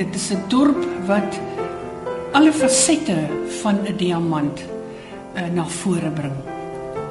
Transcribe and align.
dit 0.00 0.14
is 0.14 0.30
'n 0.32 0.42
dorp 0.48 0.82
wat 1.06 1.40
alle 2.32 2.52
fasette 2.52 3.18
van 3.60 3.76
'n 3.84 3.96
diamant 3.96 4.60
uh, 5.34 5.46
na 5.52 5.64
vore 5.66 6.10
bring. 6.10 6.38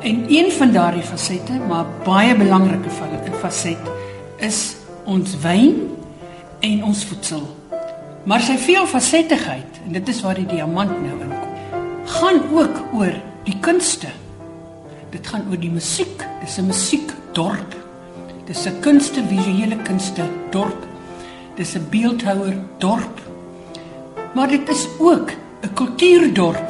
En 0.02 0.25
een 0.27 0.52
van 0.52 0.71
daardie 0.71 1.03
fasette, 1.03 1.53
maar 1.67 1.85
baie 2.03 2.35
belangrike 2.35 2.89
faset 3.41 3.77
is 4.38 4.75
ons 5.03 5.39
wyn 5.41 5.98
en 6.59 6.84
ons 6.84 7.05
voedsel. 7.05 7.43
Maar 8.23 8.41
sy 8.41 8.57
veelfasettigheid, 8.57 9.79
en 9.85 9.91
dit 9.91 10.07
is 10.07 10.21
waar 10.21 10.35
die 10.35 10.45
diamant 10.45 10.91
nou 11.01 11.21
inkom, 11.21 11.49
gaan 12.05 12.40
ook 12.51 12.76
oor 12.93 13.13
die 13.43 13.57
kunste. 13.59 14.07
Dit 15.09 15.27
gaan 15.27 15.45
oor 15.49 15.59
die 15.59 15.71
musiek. 15.71 16.26
Dis 16.41 16.57
'n 16.57 16.65
musiekdorp. 16.65 17.76
Dis 18.45 18.65
'n 18.65 18.79
kunste 18.79 19.21
visuele 19.27 19.77
kunste 19.77 20.23
dorp. 20.49 20.88
Dis 21.60 21.76
'n 21.76 21.88
beeldhouer 21.90 22.55
dorp. 22.77 23.20
Maar 24.34 24.48
dit 24.48 24.70
is 24.70 24.88
ook 24.99 25.29
'n 25.62 25.74
kultuurdorp. 25.74 26.68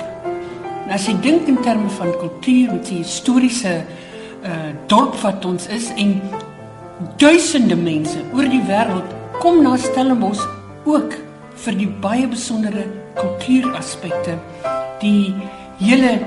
En 0.85 0.93
as 0.93 1.05
jy 1.05 1.19
dink 1.21 1.47
in 1.47 1.61
terme 1.61 1.89
van 1.89 2.17
kultuur, 2.17 2.73
met 2.73 2.85
die 2.85 2.97
historiese 2.97 3.85
uh 4.43 4.49
dorp 4.87 5.15
wat 5.21 5.45
ons 5.45 5.67
is 5.67 5.89
en 5.95 6.21
duisende 7.17 7.75
mense 7.75 8.17
oor 8.33 8.49
die 8.49 8.63
wêreld 8.67 9.09
kom 9.39 9.61
na 9.61 9.77
Stellenbosch 9.77 10.45
ook 10.83 11.13
vir 11.53 11.77
die 11.77 11.91
baie 12.01 12.27
besondere 12.27 12.85
kultuuraspekte, 13.13 14.37
die 14.99 15.35
hele 15.77 16.19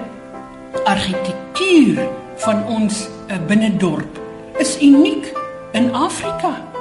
argitektuur 0.85 2.09
van 2.37 2.67
ons 2.67 3.09
uh, 3.31 3.37
binnendorp 3.47 4.21
is 4.59 4.79
uniek 4.81 5.33
in 5.73 5.95
Afrika. 5.95 6.72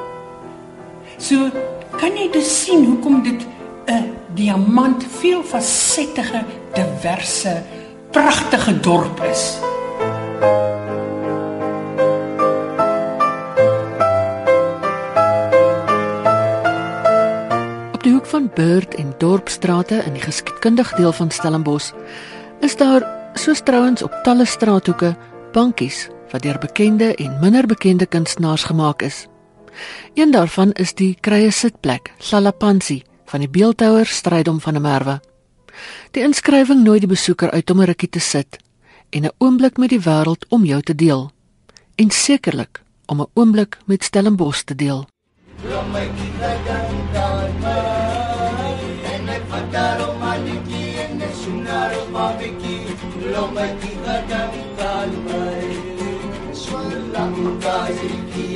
So 1.22 1.52
kan 2.02 2.16
jy 2.18 2.32
dus 2.34 2.50
sien 2.64 2.86
hoekom 2.86 3.22
dit 3.24 3.46
'n 3.86 4.10
diamant 4.34 5.04
veelfasettige, 5.20 6.44
diverse, 6.74 7.62
pragtige 8.12 8.80
dorp 8.80 9.22
is. 9.30 9.58
Op 17.94 18.04
die 18.04 18.14
hoek 18.14 18.26
van 18.26 18.50
Bird 18.54 18.96
en 18.96 19.14
Dorpstrate 19.18 20.02
in 20.06 20.14
die 20.14 20.22
geskiedkundige 20.26 20.96
deel 20.96 21.14
van 21.14 21.32
Stellenbosch 21.32 21.92
is 22.60 22.76
daar 22.76 23.06
soos 23.34 23.62
trouens 23.64 24.04
op 24.04 24.20
talle 24.24 24.46
straathoeke 24.46 25.16
bankies 25.52 26.10
wat 26.32 26.42
deur 26.42 26.58
bekende 26.58 27.16
en 27.16 27.38
minder 27.42 27.66
bekende 27.66 28.06
kunstenaars 28.06 28.64
gemaak 28.64 29.02
is. 29.02 29.31
Een 30.14 30.32
daarvan 30.32 30.72
is 30.72 30.94
die 30.94 31.18
krye 31.20 31.52
sitplek, 31.52 32.14
Salapansi 32.18 33.02
van 33.26 33.40
die 33.40 33.50
beeldhouer 33.50 34.06
Strydom 34.06 34.60
van 34.60 34.74
der 34.74 34.82
Merwe. 34.82 35.20
Die 36.12 36.24
inskrywing 36.24 36.84
nooi 36.84 37.00
die 37.00 37.08
besoeker 37.08 37.52
uit 37.52 37.70
om 37.72 37.82
'n 37.82 37.86
rukkie 37.86 38.10
te 38.10 38.20
sit 38.20 38.58
en 39.10 39.26
'n 39.26 39.36
oomblik 39.38 39.78
met 39.78 39.90
die 39.90 40.02
wêreld 40.02 40.48
om 40.50 40.66
jou 40.66 40.82
te 40.82 40.96
deel. 40.96 41.32
En 41.96 42.10
sekerlik 42.10 42.84
om 43.06 43.22
'n 43.22 43.30
oomblik 43.34 43.78
met 43.86 44.04
Stellenbosch 44.04 44.64
te 44.64 44.76
deel. 44.76 45.08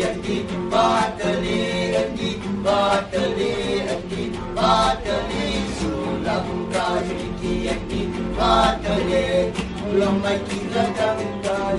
अकी 0.04 0.38
बाटले 0.72 1.60
अकी 1.98 2.30
बाटले 2.66 3.52
अकी 3.94 4.26
बाटले 4.58 5.46
सुलम 5.76 6.48
काजरी 6.74 7.30
की 7.42 7.54
अकी 7.68 8.02
बाटले 8.38 9.24
लंबा 9.96 10.34
की 10.48 10.60
रकम 10.74 11.20
काल 11.46 11.78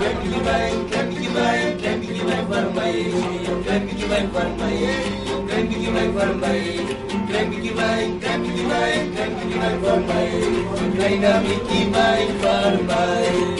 कभी 0.00 0.40
मैं 0.46 0.70
कभी 0.90 1.28
मैं 1.34 1.60
कभी 1.82 2.20
मैं 2.24 2.42
फरमाए 2.50 3.02
कभी 3.68 4.06
मैं 4.10 4.26
फरमाए 4.32 4.94
कभी 5.50 5.90
मैं 5.90 6.06
फरमाए 6.16 6.76
कभी 7.30 7.70
मैं 7.78 8.04
कभी 8.20 8.66
मैं 8.66 8.92
कभी 9.16 9.54
मैं 9.54 9.74
फरमाए 9.82 10.40
कहीं 10.98 11.18
ना 11.20 11.38
मिकी 11.40 11.84
मैं 11.90 12.38
फरमाए 12.42 13.59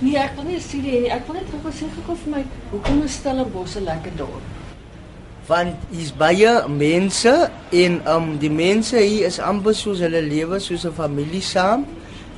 Nee, 0.00 0.16
ek 0.18 0.36
wil 0.36 0.44
nie 0.44 0.60
sê 0.60 0.80
nie. 0.82 1.10
Ek 1.10 1.26
wil 1.28 1.40
net 1.40 1.52
gou 1.52 1.72
sê 1.72 1.86
gou 2.06 2.16
vir 2.24 2.32
my, 2.36 2.44
hoekom 2.70 3.02
is 3.04 3.20
Stellenbosch 3.20 3.76
'n 3.76 3.84
lekker 3.84 4.16
dorp? 4.16 4.42
want 5.50 5.74
hier's 5.90 6.12
baie 6.14 6.50
mense 6.70 7.32
en 7.74 7.98
um 8.14 8.34
die 8.42 8.52
mense 8.52 9.00
hier 9.00 9.26
is 9.30 9.40
amper 9.42 9.74
soos 9.74 10.02
hulle 10.04 10.22
lewe 10.22 10.60
soos 10.62 10.84
'n 10.86 10.94
familie 10.94 11.42
saam. 11.42 11.86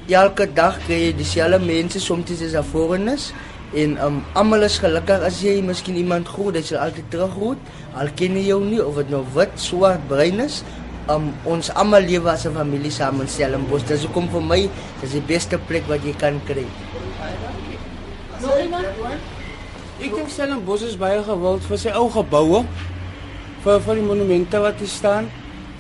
Elke 0.09 0.47
dag 0.61 0.79
kry 0.87 0.99
jy 1.07 1.13
dieselfde 1.17 1.59
mense, 1.61 2.01
soms 2.01 2.31
is 2.31 2.41
dit 2.41 2.65
foreigners 2.73 3.33
en 3.75 3.99
um 4.07 4.17
almal 4.35 4.65
is 4.69 4.79
gelukkig 4.79 5.21
as 5.29 5.43
jy 5.43 5.61
miskien 5.63 5.97
iemand 5.97 6.29
groet, 6.29 6.57
jy 6.57 6.63
sal 6.63 6.79
altyd 6.87 7.11
teruggroet. 7.11 7.61
Al 7.95 8.09
ken 8.17 8.37
jy 8.37 8.47
jou 8.49 8.61
nie 8.65 8.83
of 8.85 8.97
dit 8.97 9.11
nou 9.11 9.25
wit, 9.35 9.53
swart, 9.57 10.01
bruin 10.09 10.41
is. 10.41 10.63
Um 11.11 11.33
ons 11.45 11.71
almal 11.75 12.05
lewe 12.07 12.31
as 12.31 12.47
'n 12.47 12.55
familie 12.55 12.91
saam 12.91 13.21
in 13.21 13.29
Stellenbosch. 13.29 13.87
Dis 13.87 14.05
hoekom 14.05 14.29
vir 14.29 14.43
my 14.43 14.71
dis 15.01 15.13
die 15.13 15.21
beste 15.21 15.59
plek 15.59 15.89
wat 15.89 16.05
jy 16.05 16.15
kan 16.15 16.41
kry. 16.47 16.67
Nog 18.41 18.59
iemand? 18.63 18.87
Ek 20.01 20.15
dink 20.15 20.29
Stellenbosch 20.31 20.83
is 20.83 20.97
baie 20.97 21.23
gewild 21.23 21.63
vir 21.63 21.79
sy 21.79 21.91
ou 21.91 22.09
geboue. 22.09 22.65
Vir 23.65 23.81
vir 23.81 23.95
die 23.95 24.03
monumente 24.03 24.61
wat 24.61 24.79
hier 24.79 24.89
staan. 24.89 25.31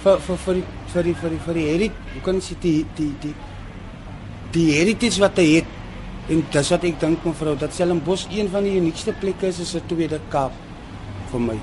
Vir 0.02 0.18
vir 0.18 0.36
vir 0.36 0.54
die 0.54 0.64
vir 0.92 1.02
die 1.02 1.14
vir 1.14 1.30
die 1.30 1.38
vir 1.38 1.54
die 1.54 1.66
heritage, 1.66 2.14
hoe 2.14 2.22
kan 2.22 2.40
jy 2.40 2.56
die 2.60 2.86
die 2.96 3.12
die 3.22 3.34
die 4.52 4.72
heritage 4.72 5.20
wat 5.20 5.36
hy 5.36 5.46
het. 5.56 5.68
En 6.30 6.42
dis 6.50 6.70
wat 6.70 6.84
ek 6.84 7.00
dink 7.00 7.24
mevrou 7.24 7.56
dat 7.58 7.72
Stellenbosch 7.74 8.26
een 8.30 8.48
van 8.48 8.62
die 8.64 8.76
uniekste 8.78 9.12
plekke 9.12 9.46
is 9.46 9.58
is 9.60 9.74
'n 9.74 9.86
tweede 9.86 10.20
Kaap 10.30 10.52
vir 11.30 11.40
my. 11.40 11.58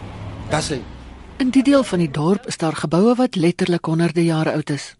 Dis 0.50 0.69
hy. 0.69 0.98
In 1.39 1.53
die 1.56 1.63
deel 1.63 1.83
van 1.88 2.01
die 2.03 2.12
dorp 2.12 2.47
is 2.51 2.57
daar 2.59 2.75
geboue 2.75 3.13
wat 3.15 3.36
letterlik 3.39 3.86
honderde 3.86 4.24
jare 4.25 4.51
oud 4.51 4.69
is. 4.69 4.95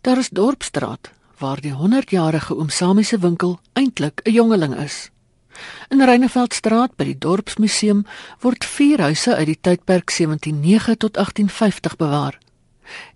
Daar 0.00 0.18
is 0.18 0.28
Dorpstraat 0.28 1.10
waar 1.38 1.60
die 1.64 1.72
100-jarige 1.72 2.56
oom 2.56 2.68
Samie 2.68 3.04
se 3.04 3.18
winkel 3.18 3.58
eintlik 3.72 4.20
'n 4.24 4.32
jongeling 4.32 4.76
is. 4.76 5.10
In 5.88 6.04
Reineveldstraat 6.04 6.96
by 6.96 7.04
die 7.04 7.18
Dorpsmuseum 7.18 8.04
word 8.40 8.64
vier 8.64 9.00
huise 9.00 9.34
uit 9.34 9.46
die 9.46 9.58
tydperk 9.60 10.12
1709 10.12 10.98
tot 10.98 11.14
1850 11.14 11.96
bewaar. 11.96 12.38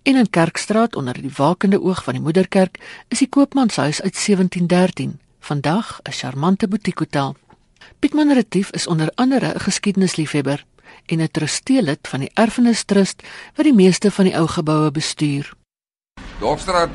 En 0.03 0.15
in 0.15 0.29
Kerkstraat 0.29 0.95
onder 0.95 1.21
die 1.21 1.33
wakende 1.37 1.81
oog 1.81 2.03
van 2.03 2.13
die 2.13 2.23
moederkerk 2.23 2.79
is 3.07 3.19
die 3.19 3.29
koopmanshuis 3.29 4.01
uit 4.01 4.15
1713, 4.25 5.19
vandag 5.39 5.99
'n 6.03 6.11
charmante 6.11 6.67
butiekhotel. 6.67 7.35
Pietman 7.99 8.33
Retief 8.33 8.71
is 8.71 8.87
onder 8.87 9.11
andere 9.15 9.53
'n 9.53 9.59
geskiedenisliefhebber 9.59 10.65
en 11.09 11.21
'n 11.21 11.31
trusteelid 11.31 12.07
van 12.07 12.19
die 12.19 12.31
Erfenis 12.33 12.83
Trust 12.85 13.23
wat 13.55 13.65
die 13.65 13.73
meeste 13.73 14.11
van 14.11 14.25
die 14.25 14.35
ou 14.37 14.47
geboue 14.47 14.91
bestuur. 14.91 15.53
Dorpstraat 16.39 16.89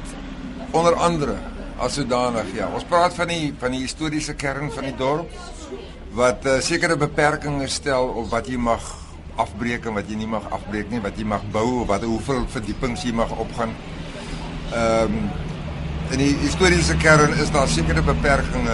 onder 0.71 0.95
andere 0.95 1.37
as 1.79 1.95
sodanig 1.95 2.55
ja. 2.55 2.69
Ons 2.75 2.87
praat 2.89 3.15
van 3.15 3.29
die 3.29 3.55
van 3.59 3.75
die 3.75 3.83
historiese 3.83 4.35
kern 4.35 4.71
van 4.73 4.85
die 4.85 4.97
dorp 4.97 5.31
wat 6.15 6.47
uh, 6.47 6.61
sekere 6.63 6.97
beperkings 6.97 7.81
stel 7.81 8.13
op 8.15 8.31
wat 8.31 8.47
jy 8.47 8.57
mag 8.57 8.83
afbreek 9.37 9.87
en 9.87 9.97
wat 9.99 10.11
jy 10.11 10.17
nie 10.21 10.31
mag 10.31 10.45
afbreek 10.55 10.91
nie, 10.91 11.01
wat 11.03 11.17
jy 11.19 11.25
mag 11.27 11.43
bou 11.51 11.81
of 11.81 11.89
wat 11.91 12.05
hoeveel 12.07 12.45
verdiepings 12.53 13.03
jy 13.03 13.13
mag 13.13 13.33
opgaan. 13.35 13.75
Ehm 14.73 15.19
um, 15.19 15.27
in 16.13 16.21
die 16.21 16.35
historiese 16.37 16.95
kern 17.01 17.33
is 17.41 17.49
daar 17.51 17.69
sekere 17.69 18.03
beperkings 18.05 18.71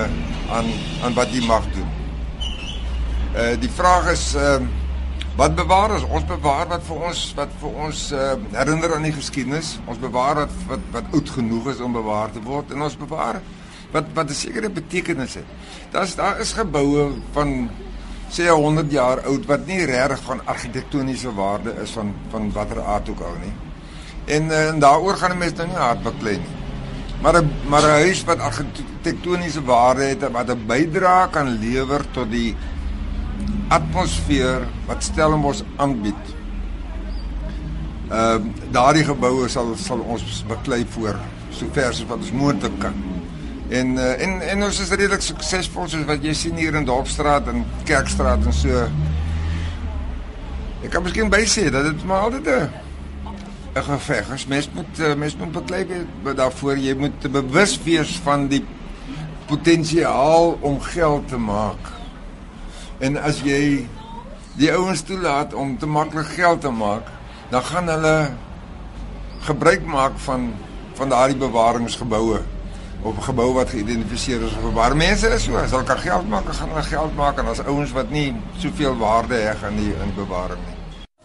aan 0.51 0.67
aan 1.07 1.15
wat 1.15 1.31
jy 1.33 1.45
mag 1.47 1.65
doen. 1.73 1.91
Uh 3.33 3.55
die 3.63 3.71
vraag 3.71 4.11
is 4.13 4.35
ehm 4.35 4.67
uh, 4.67 4.79
Wat 5.41 5.55
bewaar 5.57 5.95
ons? 5.97 6.03
Ons 6.05 6.27
bewaar 6.29 6.67
wat 6.69 6.83
vir 6.85 7.05
ons 7.09 7.21
wat 7.39 7.53
vir 7.63 7.77
ons 7.87 8.01
uh, 8.13 8.33
herinner 8.53 8.93
aan 8.93 9.07
die 9.09 9.15
geskiedenis. 9.17 9.71
Ons 9.89 10.01
bewaar 10.03 10.43
wat 10.43 10.57
wat 10.69 10.83
wat 10.93 11.15
oud 11.17 11.31
genoeg 11.33 11.71
is 11.73 11.79
om 11.81 11.95
bewaar 11.97 12.33
te 12.35 12.43
word 12.45 12.75
en 12.75 12.85
ons 12.85 12.97
bewaar 13.01 13.39
wat 13.95 14.11
wat 14.19 14.29
'n 14.29 14.37
sekere 14.37 14.69
betekenis 14.69 15.39
het. 15.41 15.49
Daar's 15.95 16.13
daar 16.19 16.41
is 16.45 16.53
geboue 16.53 17.07
van 17.33 17.71
sê 18.29 18.51
100 18.53 18.93
jaar 18.93 19.25
oud 19.25 19.47
wat 19.47 19.65
nie 19.67 19.87
regtig 19.89 20.21
van 20.29 20.45
argitektoniese 20.45 21.33
waarde 21.35 21.73
is 21.83 21.91
van 21.97 22.13
van 22.31 22.53
watter 22.53 22.83
aard 22.83 23.09
ook 23.09 23.21
al 23.21 23.39
nie. 23.41 23.55
En 24.37 24.45
uh, 24.45 24.69
en 24.69 24.79
daaroor 24.79 25.17
gaan 25.17 25.39
mense 25.39 25.57
nou 25.57 25.69
nie 25.69 25.81
hard 25.81 26.03
beklei 26.03 26.37
nie. 26.37 26.57
Maar 27.23 27.41
'n 27.41 27.51
maar 27.69 27.83
'n 27.83 28.05
huis 28.05 28.25
wat 28.25 28.41
argitektoniese 28.41 29.65
waarde 29.65 30.03
het 30.03 30.31
wat 30.33 30.51
'n 30.51 30.67
bydrae 30.67 31.31
kan 31.31 31.49
lewer 31.49 32.05
tot 32.13 32.31
die 32.31 32.57
atmosfeer 33.71 34.67
wat 34.87 35.03
Stellenbosch 35.03 35.63
aanbied. 35.77 36.35
Ehm 38.11 38.51
uh, 38.51 38.71
daardie 38.75 39.05
geboue 39.07 39.49
sal 39.49 39.77
sal 39.79 40.03
ons 40.03 40.43
beklei 40.49 40.83
voor 40.97 41.19
sover 41.55 41.89
as 41.89 42.03
wat 42.07 42.19
ons 42.19 42.33
moontlik 42.35 42.79
kan. 42.83 42.97
En 43.71 43.95
uh, 43.95 44.23
en 44.23 44.41
en 44.41 44.65
ons 44.67 44.81
is 44.83 44.91
redelik 44.91 45.23
suksesvol 45.23 45.87
soos 45.89 46.07
wat 46.09 46.25
jy 46.27 46.35
sien 46.35 46.59
hier 46.59 46.75
in 46.75 46.89
Dorpsstraat 46.89 47.47
en 47.53 47.63
Kerkstraat 47.87 48.47
en 48.47 48.57
so. 48.57 48.83
Ek 50.81 50.91
kan 50.91 51.05
miskien 51.07 51.31
by 51.31 51.45
sê 51.47 51.69
dat 51.71 51.87
dit 51.87 52.03
maar 52.09 52.27
altyd 52.27 52.51
'n 52.51 52.71
'n 53.79 53.87
geveg 53.87 54.35
is. 54.35 54.47
Mens 54.47 54.71
moet 54.75 54.99
uh, 54.99 55.15
mens 55.15 55.37
moet 55.37 55.53
beklei 55.53 55.87
daarvoor 56.35 56.79
jy 56.79 56.95
moet 56.95 57.33
bewus 57.33 57.79
wees 57.85 58.19
van 58.25 58.49
die 58.49 58.65
potensiaal 59.47 60.59
om 60.61 60.81
geld 60.81 61.29
te 61.29 61.39
maak. 61.39 62.00
En 63.00 63.17
as 63.17 63.38
jy 63.41 63.87
die 64.61 64.69
ouens 64.76 65.00
toelaat 65.08 65.55
om 65.56 65.79
te 65.81 65.88
maklik 65.88 66.35
geld 66.37 66.61
te 66.61 66.70
maak, 66.70 67.06
dan 67.49 67.62
gaan 67.64 67.88
hulle 67.88 68.17
gebruik 69.47 69.87
maak 69.88 70.19
van 70.26 70.52
van 71.00 71.08
daardie 71.08 71.38
bewaringsgeboue 71.41 72.41
of 73.02 73.17
'n 73.17 73.23
gebou 73.23 73.52
wat 73.52 73.70
geïdentifiseer 73.70 74.43
is 74.43 74.52
vir 74.52 74.73
waar 74.73 74.97
mense 74.97 75.29
is 75.29 75.44
so, 75.44 75.56
as 75.56 75.70
hulle 75.70 75.85
kan 75.85 75.99
geld 75.99 76.29
maak, 76.29 76.44
gaan 76.52 76.69
hulle 76.69 76.82
geld 76.82 77.17
maak 77.17 77.38
en 77.38 77.47
as 77.47 77.64
ouens 77.64 77.93
wat 77.93 78.11
nie 78.11 78.35
soveel 78.58 78.97
waarde 78.97 79.35
heg 79.35 79.64
aan 79.64 79.76
die 79.76 79.94
in 80.05 80.12
bewaring 80.14 80.61
nie. 80.69 80.79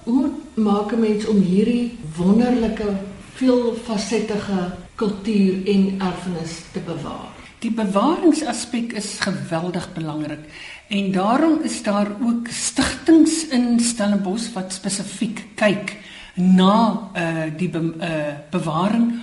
Hoe 0.04 0.30
maak 0.54 0.92
'n 0.92 1.00
mens 1.00 1.26
om 1.26 1.38
hierdie 1.38 1.98
wonderlike, 2.16 2.96
veelfasettige 3.34 4.72
kultuur 4.96 5.68
en 5.68 6.00
erfenis 6.00 6.64
te 6.72 6.80
bewaar? 6.80 7.45
Die 7.66 7.74
bewaringsaspek 7.74 8.92
is 8.94 9.16
geweldig 9.26 9.88
belangrik 9.96 10.44
en 10.88 11.08
daarom 11.12 11.64
is 11.66 11.80
daar 11.84 12.12
ook 12.22 12.48
stigtings 12.54 13.48
in 13.48 13.80
Stellenbosch 13.82 14.52
wat 14.54 14.76
spesifiek 14.76 15.42
kyk 15.58 15.96
na 16.38 17.10
uh 17.18 17.48
die 17.58 17.70
be, 17.74 17.82
uh 17.98 18.36
bewaring. 18.54 19.16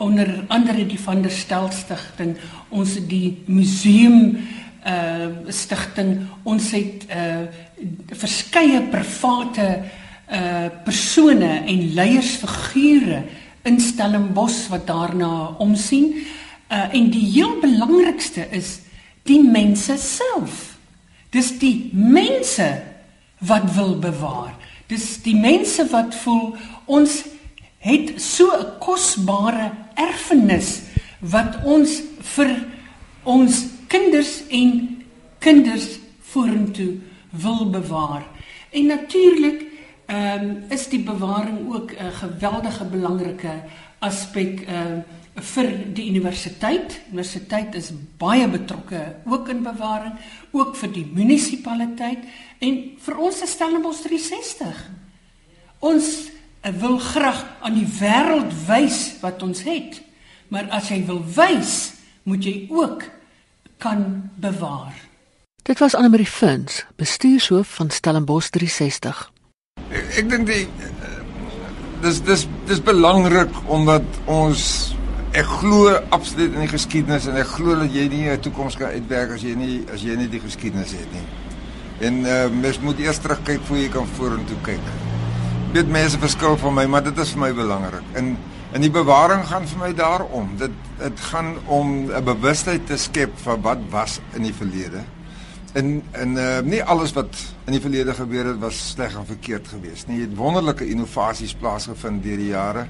Onder 0.00 0.44
andere 0.48 0.86
die 0.86 1.00
van 1.00 1.20
der 1.22 1.30
Stel 1.30 1.68
stigting 1.76 2.38
ons 2.72 2.96
die 3.04 3.42
museum 3.44 4.38
uh 4.80 5.52
stigting 5.52 6.24
ons 6.42 6.72
het 6.72 7.04
uh 7.12 7.44
verskeie 8.16 8.80
private 8.88 9.68
uh 10.32 10.72
persone 10.88 11.52
en 11.68 11.86
leiersfigure 12.00 13.24
in 13.68 13.80
Stellenbosch 13.80 14.70
wat 14.72 14.88
daarna 14.88 15.52
omsien 15.58 16.14
Uh 16.70 16.94
en 16.94 17.10
die 17.10 17.26
heel 17.32 17.58
belangrikste 17.60 18.46
is 18.50 18.78
die 19.22 19.42
mense 19.42 19.96
self. 19.98 20.78
Dis 21.30 21.58
die 21.58 21.90
mense 21.92 22.82
wat 23.38 23.74
wil 23.74 23.98
bewaar. 23.98 24.54
Dis 24.86 25.22
die 25.22 25.36
mense 25.36 25.86
wat 25.90 26.14
voel 26.22 26.54
ons 26.86 27.22
het 27.78 28.20
so 28.20 28.50
'n 28.50 28.78
kosbare 28.78 29.72
erfenis 29.94 30.80
wat 31.20 31.64
ons 31.64 32.02
vir 32.36 32.66
ons 33.22 33.66
kinders 33.88 34.42
en 34.48 35.02
kinders 35.38 35.98
vorentoe 36.20 36.98
wil 37.30 37.70
bewaar. 37.70 38.22
En 38.70 38.86
natuurlik 38.86 39.69
um, 40.10 40.64
is 40.68 40.88
die 40.88 41.02
bewaring 41.02 41.72
ook 41.74 41.92
'n 41.92 42.12
geweldige 42.12 42.84
belangrike 42.84 43.62
aspek 43.98 44.60
ehm 44.66 44.98
uh, 44.98 45.18
vir 45.34 45.68
die 45.94 46.08
universiteit. 46.10 47.00
Universiteit 47.10 47.74
is 47.74 47.92
baie 48.18 48.48
betrokke 48.48 49.16
ook 49.24 49.48
in 49.48 49.62
bewaring, 49.62 50.18
ook 50.50 50.76
vir 50.76 50.92
die 50.92 51.06
munisipaliteit 51.06 52.24
en 52.58 52.80
vir 52.98 53.18
ons 53.18 53.42
is 53.42 53.50
Stellenbosch 53.50 54.02
360. 54.04 54.90
Ons 55.78 56.30
wil 56.80 56.98
graag 56.98 57.44
aan 57.64 57.78
die 57.78 57.88
wêreld 58.00 58.52
wys 58.66 59.20
wat 59.22 59.42
ons 59.42 59.62
het. 59.64 60.02
Maar 60.48 60.68
as 60.76 60.90
jy 60.90 61.04
wil 61.06 61.22
wys, 61.24 61.92
moet 62.22 62.44
jy 62.44 62.66
ook 62.68 63.06
kan 63.78 64.30
bewaar. 64.36 64.94
Dit 65.62 65.78
was 65.78 65.94
Annelie 65.94 66.26
Funs, 66.26 66.84
bestuurshoof 66.96 67.68
van 67.78 67.90
Stellenbosch 67.90 68.50
360. 68.50 69.30
Ek, 69.90 70.04
ek 70.22 70.30
dink 70.30 70.46
die 70.46 70.68
dis 72.00 72.22
dis 72.24 72.46
dis 72.68 72.80
belangrik 72.84 73.52
omdat 73.68 74.06
ons 74.30 74.62
ek 75.36 75.46
glo 75.60 75.92
absoluut 76.14 76.54
in 76.56 76.64
die 76.64 76.70
geskiedenis 76.72 77.28
en 77.30 77.36
ek 77.38 77.52
glo 77.56 77.76
dat 77.78 77.92
jy 77.94 78.06
nie 78.08 78.24
'n 78.30 78.40
toekoms 78.40 78.76
kan 78.76 78.90
uitwerk 78.90 79.36
as 79.36 79.42
jy 79.42 79.54
nie 79.54 79.84
as 79.92 80.02
jy 80.02 80.16
nie 80.16 80.28
die 80.28 80.40
geskiedenis 80.40 80.92
het 80.92 81.12
nie. 81.12 81.26
En 82.00 82.24
uh 82.24 82.48
mens 82.50 82.80
moet 82.80 82.98
eers 82.98 83.18
terugkyk 83.18 83.60
voor 83.66 83.76
jy 83.76 83.88
kan 83.88 84.06
vorentoe 84.16 84.56
kyk. 84.62 84.80
Weet 85.72 85.88
mense 85.88 86.18
verskil 86.18 86.56
van 86.56 86.74
my, 86.74 86.86
maar 86.86 87.02
dit 87.02 87.18
is 87.18 87.30
vir 87.30 87.40
my 87.40 87.52
belangrik. 87.52 88.02
In 88.14 88.36
in 88.72 88.80
die 88.80 88.90
bewaring 88.90 89.44
gaan 89.46 89.66
vir 89.66 89.78
my 89.78 89.92
daarom. 89.94 90.56
Dit 90.58 90.74
dit 90.98 91.20
gaan 91.20 91.56
om 91.66 92.10
'n 92.10 92.24
bewustheid 92.24 92.86
te 92.86 92.96
skep 92.96 93.30
van 93.42 93.60
wat 93.62 93.78
was 93.90 94.20
in 94.34 94.42
die 94.42 94.54
verlede. 94.54 95.04
En 95.72 96.02
en 96.10 96.30
uh 96.36 96.58
nie 96.66 96.82
alles 96.82 97.12
wat 97.12 97.36
in 97.66 97.72
die 97.76 97.80
verlede 97.80 98.14
gebeur 98.14 98.44
het 98.44 98.58
was 98.58 98.78
sleg 98.90 99.14
en 99.16 99.26
verkeerd 99.26 99.68
geweest 99.68 100.08
nie. 100.08 100.18
Jy 100.18 100.28
het 100.28 100.36
wonderlike 100.36 100.86
innovasies 100.86 101.54
plaasgevind 101.54 102.22
deur 102.22 102.40
die 102.40 102.50
jare 102.50 102.86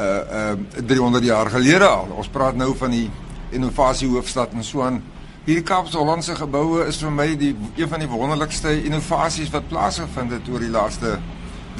uh 0.00 0.52
uh 0.52 0.82
300 0.86 1.24
jaar 1.24 1.50
gelede 1.50 1.88
al. 1.88 2.12
Ons 2.16 2.28
praat 2.28 2.56
nou 2.56 2.74
van 2.76 2.92
die 2.92 3.08
innovasie 3.50 4.08
hoofstad 4.08 4.52
en 4.52 4.64
so 4.64 4.82
aan. 4.84 5.00
Hierdie 5.46 5.64
Kaapse 5.64 5.96
Hollandse 5.96 6.36
geboue 6.36 6.84
is 6.90 7.00
vir 7.00 7.12
my 7.14 7.28
die 7.38 7.54
een 7.78 7.88
van 7.88 8.02
die 8.02 8.10
wonderlikste 8.10 8.74
innovasies 8.82 9.50
wat 9.54 9.68
plaasgevind 9.68 10.36
het 10.36 10.48
oor 10.52 10.60
die 10.60 10.70
laaste 10.70 11.16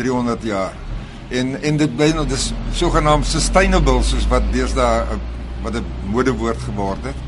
300 0.01 0.43
jaar. 0.49 0.73
En 1.29 1.57
en 1.61 1.77
dit 1.77 1.97
bly 1.97 2.13
nou 2.15 2.27
dis 2.27 2.53
sogenaamd 2.73 3.27
sustainable 3.27 4.01
soos 4.03 4.29
wat 4.33 4.49
deesdae 4.53 5.19
wat 5.63 5.75
'n 5.75 5.85
modewoord 6.09 6.61
geword 6.71 7.05
het. 7.05 7.25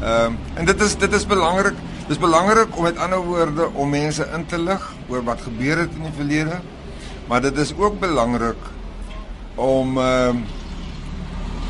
Ehm 0.00 0.32
uh, 0.32 0.60
en 0.60 0.64
dit 0.64 0.80
is 0.80 0.96
dit 0.96 1.12
is 1.12 1.26
belangrik. 1.26 1.74
Dis 2.12 2.20
belangrik 2.20 2.76
om 2.76 2.82
met 2.84 2.98
ander 3.00 3.22
woorde 3.24 3.70
om 3.72 3.88
mense 3.88 4.26
in 4.36 4.42
te 4.46 4.58
lig 4.60 4.82
oor 5.08 5.22
wat 5.24 5.40
gebeur 5.40 5.78
het 5.80 5.94
in 5.96 6.02
die 6.04 6.12
verlede. 6.12 6.58
Maar 7.28 7.40
dit 7.40 7.56
is 7.56 7.70
ook 7.78 7.94
belangrik 8.00 8.66
om 9.54 9.96
ehm 9.98 10.42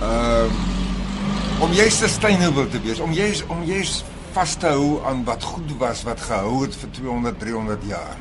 uh, 0.02 0.08
ehm 0.08 0.50
uh, 0.50 1.60
om 1.62 1.70
jy 1.70 1.86
sustainable 1.94 2.66
te 2.68 2.80
wees, 2.82 2.98
om 2.98 3.12
jy 3.14 3.28
om 3.54 3.62
jy 3.62 3.84
vas 4.34 4.56
te 4.58 4.72
hou 4.74 4.98
aan 5.06 5.22
wat 5.24 5.46
goed 5.46 5.76
was 5.78 6.02
wat 6.02 6.24
gehou 6.26 6.64
het 6.64 6.74
vir 6.74 6.90
200 6.98 7.38
300 7.38 7.86
jaar. 7.86 8.18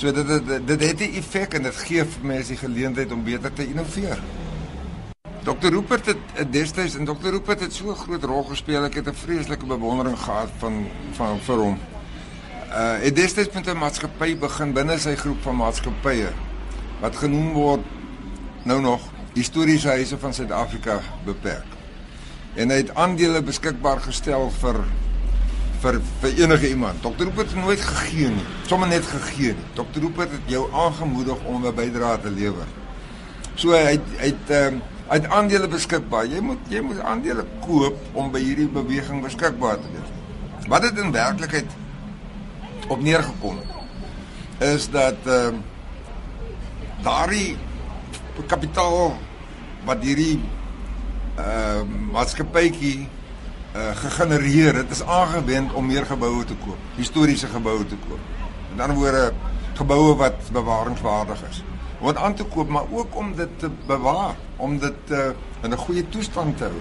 So 0.00 0.12
dit 0.12 0.32
dit 0.48 0.66
dit 0.66 0.86
het 0.88 1.00
'n 1.00 1.20
effek 1.20 1.60
en 1.60 1.68
dit 1.68 1.84
gee 1.84 2.04
vir 2.04 2.26
mense 2.32 2.48
die 2.48 2.62
geleentheid 2.64 3.12
om 3.12 3.24
beter 3.24 3.52
te 3.52 3.68
innoveer. 3.68 4.24
Dr. 5.44 5.68
Rupert 5.68 6.06
het 6.06 6.52
destyds 6.52 6.94
en 6.96 7.04
Dr. 7.04 7.34
Rupert 7.34 7.60
het 7.60 7.72
so 7.72 7.90
'n 7.90 7.94
groot 7.94 8.22
rol 8.24 8.42
gespeel. 8.42 8.84
Ek 8.84 8.94
het 8.94 9.08
'n 9.08 9.14
vreeslike 9.14 9.66
bewondering 9.66 10.18
gehad 10.18 10.48
van 10.58 10.86
van 11.12 11.40
vir 11.40 11.56
hom. 11.56 11.78
Uh 12.68 13.00
het 13.00 13.16
destyds 13.16 13.54
met 13.54 13.66
'n 13.66 13.76
maatskappy 13.76 14.38
begin 14.38 14.72
binne 14.72 14.98
sy 14.98 15.14
groep 15.14 15.42
van 15.42 15.56
maatskappye 15.56 16.32
wat 17.00 17.16
genoem 17.16 17.52
word 17.52 17.80
nou 18.62 18.80
nog 18.80 19.00
historiese 19.34 19.88
huise 19.88 20.18
van 20.18 20.34
Suid-Afrika 20.34 21.00
beperk. 21.24 21.66
En 22.54 22.70
hy 22.70 22.76
het 22.76 22.94
aandele 22.94 23.42
beskikbaar 23.42 24.00
gestel 24.00 24.50
vir 24.50 24.76
vir 25.80 26.00
vir 26.20 26.30
enige 26.38 26.68
iemand. 26.68 27.02
Dr. 27.02 27.22
Rupert 27.22 27.50
het 27.50 27.64
nooit 27.64 27.80
gegee 27.80 28.28
nie. 28.28 28.46
Sommige 28.66 28.90
net 28.90 29.04
gegee 29.04 29.52
nie. 29.52 29.66
Dr. 29.74 30.00
Rupert 30.00 30.30
het 30.30 30.46
jou 30.46 30.72
aangemoedig 30.72 31.44
om 31.44 31.66
'n 31.66 31.74
bydrae 31.74 32.20
te 32.20 32.30
lewer. 32.30 32.66
So 33.54 33.70
hy 33.70 34.00
hy 34.18 34.26
het 34.26 34.50
ehm 34.50 34.74
hy 34.74 34.93
het 35.08 35.26
aandele 35.28 35.68
beskikbaar. 35.68 36.26
Jy 36.26 36.40
moet 36.40 36.72
jy 36.72 36.80
moet 36.84 37.00
aandele 37.00 37.44
koop 37.66 37.98
om 38.12 38.30
by 38.32 38.40
hierdie 38.42 38.68
beweging 38.68 39.22
beskikbaar 39.24 39.80
te 39.80 39.90
wees. 39.92 40.12
Wat 40.68 40.82
dit 40.86 40.98
in 40.98 41.12
werklikheid 41.12 41.70
op 42.88 43.00
neergekom 43.00 43.60
is 44.64 44.88
dat 44.90 45.26
ehm 45.26 45.60
uh, 45.60 45.62
daardie 47.04 47.56
kapitaal 48.46 49.16
wat 49.84 50.02
hierdie 50.02 50.38
ehm 51.36 51.44
uh, 51.44 52.12
maatskappytjie 52.14 53.08
uh, 53.74 53.90
gegenereer 53.96 54.74
het 54.74 54.90
is 54.90 55.02
aangewend 55.02 55.72
om 55.72 55.86
meer 55.86 56.06
geboue 56.06 56.44
te 56.44 56.56
koop, 56.64 56.78
historiese 56.96 57.46
geboue 57.46 57.86
te 57.86 57.98
koop. 58.08 58.20
In 58.72 58.80
ander 58.80 58.96
woorde 58.96 59.32
geboue 59.74 60.16
wat 60.16 60.50
bewaringswaardig 60.52 61.42
is. 61.50 61.62
Om 61.98 62.06
dit 62.06 62.16
aan 62.16 62.34
te 62.34 62.44
koop, 62.44 62.68
maar 62.68 62.84
ook 62.92 63.16
om 63.16 63.34
dit 63.34 63.48
te 63.58 63.70
bewaar, 63.86 64.34
om 64.56 64.78
dit 64.78 65.10
uh, 65.10 65.18
in 65.62 65.70
'n 65.70 65.76
goeie 65.76 66.08
toestand 66.08 66.56
te 66.56 66.64
hou. 66.64 66.80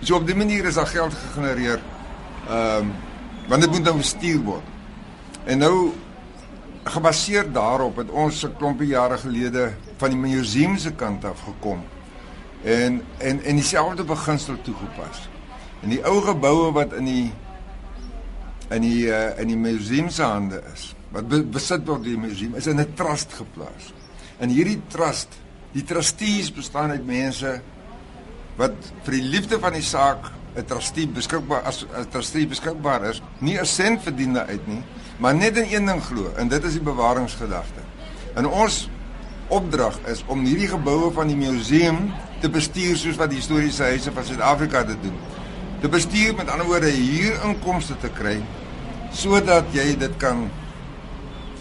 So 0.00 0.16
op 0.16 0.26
die 0.26 0.36
manier 0.36 0.64
is 0.64 0.74
daar 0.74 0.86
geld 0.86 1.14
gegenereer. 1.14 1.80
Ehm 2.48 2.78
um, 2.78 2.92
want 3.48 3.62
dit 3.62 3.70
moet 3.70 3.82
nou 3.82 3.96
bestuur 3.96 4.40
word. 4.42 4.64
En 5.44 5.58
nou 5.58 5.92
gebaseer 6.82 7.52
daarop 7.52 7.96
het 7.96 8.10
ons 8.10 8.44
'n 8.44 8.56
klompie 8.58 8.88
jare 8.88 9.18
gelede 9.18 9.72
van 9.96 10.08
die 10.08 10.18
museum 10.18 10.76
se 10.76 10.92
kant 10.92 11.24
af 11.24 11.40
gekom 11.40 11.84
en 12.62 13.02
en 13.18 13.42
en 13.44 13.54
dieselfde 13.54 14.04
beginsel 14.04 14.54
toegepas. 14.62 15.28
En 15.80 15.88
die 15.88 16.04
ou 16.04 16.22
geboue 16.22 16.72
wat 16.72 16.92
in 16.92 17.04
die 17.04 17.32
in 18.70 18.80
die 18.80 19.06
uh, 19.06 19.38
in 19.38 19.46
die 19.46 19.56
museum 19.56 20.08
se 20.10 20.22
hande 20.22 20.62
is, 20.74 20.94
wat 21.12 21.28
be, 21.28 21.42
besit 21.42 21.86
word 21.86 22.04
deur 22.04 22.16
die 22.16 22.26
museum, 22.28 22.54
is 22.54 22.66
in 22.66 22.80
'n 22.80 22.94
trust 22.94 23.32
geplaas. 23.32 23.92
En 24.38 24.48
hierdie 24.48 24.80
trust, 24.88 25.28
die 25.72 25.84
trustees 25.84 26.52
bestaan 26.52 26.90
uit 26.90 27.06
mense 27.06 27.60
wat 28.56 28.74
vir 29.04 29.12
die 29.12 29.22
liefde 29.22 29.58
van 29.60 29.72
die 29.72 29.82
saak 29.82 30.32
'n 30.56 30.64
trustee 30.64 31.06
beskikbaar 31.06 31.62
as 31.62 31.84
'n 31.84 32.08
trustee 32.10 32.46
beskikbaar 32.46 33.04
is, 33.10 33.22
nie 33.38 33.58
'n 33.58 33.66
sent 33.66 34.02
verdien 34.02 34.32
daaruit 34.32 34.66
nie, 34.66 34.82
maar 35.18 35.34
net 35.34 35.56
in 35.56 35.66
een 35.70 35.86
ding 35.86 36.02
glo 36.02 36.32
en 36.36 36.48
dit 36.48 36.64
is 36.64 36.72
die 36.72 36.82
bewaringsgedagte. 36.82 37.80
En 38.34 38.46
ons 38.46 38.88
opdrag 39.48 39.98
is 40.06 40.24
om 40.26 40.44
hierdie 40.44 40.68
geboue 40.68 41.10
van 41.12 41.26
die 41.26 41.36
museum 41.36 42.12
te 42.40 42.48
bestuur 42.48 42.96
soos 42.96 43.16
wat 43.16 43.30
die 43.30 43.38
historiese 43.38 43.82
huise 43.82 44.12
van 44.12 44.24
Suid-Afrika 44.24 44.82
dit 44.84 45.02
doen. 45.02 45.16
Te 45.80 45.88
bestuur 45.88 46.34
met 46.34 46.50
ander 46.50 46.66
woorde 46.66 46.90
hier 46.90 47.38
inkomste 47.44 47.96
te 48.00 48.08
kry 48.08 48.40
sodat 49.12 49.64
jy 49.72 49.94
dit 49.96 50.16
kan 50.20 50.50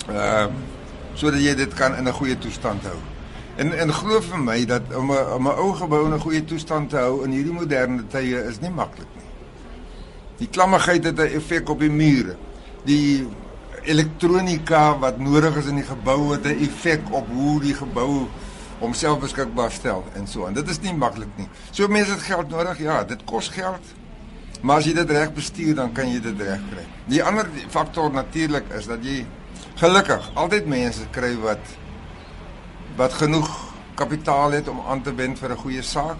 ehm 0.07 0.49
uh, 0.49 0.73
sodat 1.15 1.39
jy 1.39 1.55
dit 1.55 1.73
kan 1.73 1.95
in 1.95 2.07
'n 2.07 2.13
goeie 2.13 2.37
toestand 2.37 2.83
hou. 2.83 2.97
En 3.55 3.71
en 3.71 3.93
glo 3.93 4.21
vir 4.21 4.39
my 4.39 4.65
dat 4.65 4.81
om 4.95 5.11
'n 5.11 5.33
om 5.33 5.47
'n 5.47 5.57
ou 5.57 5.73
gebou 5.73 6.05
in 6.05 6.13
'n 6.13 6.19
goeie 6.19 6.45
toestand 6.45 6.89
te 6.89 6.97
hou 6.97 7.23
in 7.23 7.31
hierdie 7.31 7.53
moderne 7.53 8.07
tye 8.07 8.43
is 8.43 8.59
nie 8.59 8.69
maklik 8.69 9.07
nie. 9.15 9.29
Die 10.37 10.47
klammigheid 10.47 11.03
het 11.03 11.19
'n 11.19 11.35
effek 11.39 11.69
op 11.69 11.79
die 11.79 11.89
mure. 11.89 12.35
Die 12.83 13.27
elektronika 13.83 14.97
wat 14.99 15.17
nodig 15.19 15.55
is 15.55 15.65
in 15.65 15.75
die 15.75 15.87
gebou 15.87 16.31
het 16.31 16.45
'n 16.45 16.59
effek 16.59 17.01
op 17.11 17.27
hoe 17.27 17.59
die 17.61 17.73
gebou 17.73 18.27
homself 18.79 19.19
beskikbaar 19.19 19.71
stel 19.71 20.03
en 20.13 20.27
so. 20.27 20.45
En 20.45 20.53
dit 20.53 20.69
is 20.69 20.79
nie 20.79 20.93
maklik 20.93 21.29
nie. 21.35 21.47
So 21.71 21.87
mense 21.87 22.11
het 22.11 22.21
geld 22.21 22.49
nodig. 22.49 22.79
Ja, 22.79 23.03
dit 23.03 23.23
kos 23.23 23.47
geld. 23.47 23.83
Maar 24.61 24.77
as 24.77 24.85
jy 24.85 24.93
dit 24.93 25.09
reg 25.09 25.33
bestuur, 25.33 25.75
dan 25.75 25.91
kan 25.91 26.11
jy 26.11 26.21
dit 26.21 26.41
reg 26.41 26.61
kry. 26.71 26.85
Die 27.05 27.23
ander 27.23 27.47
faktor 27.69 28.11
natuurlik 28.11 28.63
is 28.77 28.85
dat 28.85 29.03
jy 29.05 29.25
gelukkig 29.75 30.29
altyd 30.39 30.67
mense 30.71 31.03
kry 31.11 31.33
wat 31.43 31.73
wat 32.95 33.13
genoeg 33.19 33.49
kapitaal 33.99 34.51
het 34.55 34.67
om 34.71 34.79
aan 34.87 35.01
te 35.03 35.13
wend 35.15 35.39
vir 35.39 35.51
'n 35.51 35.57
goeie 35.57 35.81
saak. 35.81 36.17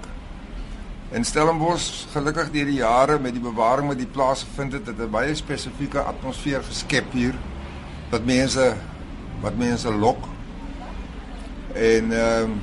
En 1.12 1.24
Stellenbosch, 1.24 2.06
gelukkig 2.12 2.52
deur 2.52 2.66
die 2.66 2.82
jare 2.82 3.20
met 3.20 3.32
die 3.32 3.42
bewaring 3.42 3.88
wat 3.88 3.98
die 3.98 4.12
plaas 4.12 4.44
gevind 4.44 4.74
het, 4.74 4.88
het 4.88 5.00
'n 5.00 5.10
baie 5.10 5.36
spesifieke 5.36 6.00
atmosfeer 6.00 6.64
geskep 6.64 7.12
hier 7.12 7.36
wat 8.10 8.26
mense 8.26 8.76
wat 9.42 9.58
mense 9.58 9.94
lok. 9.94 10.28
En 11.74 12.12
ehm 12.12 12.44
um, 12.44 12.62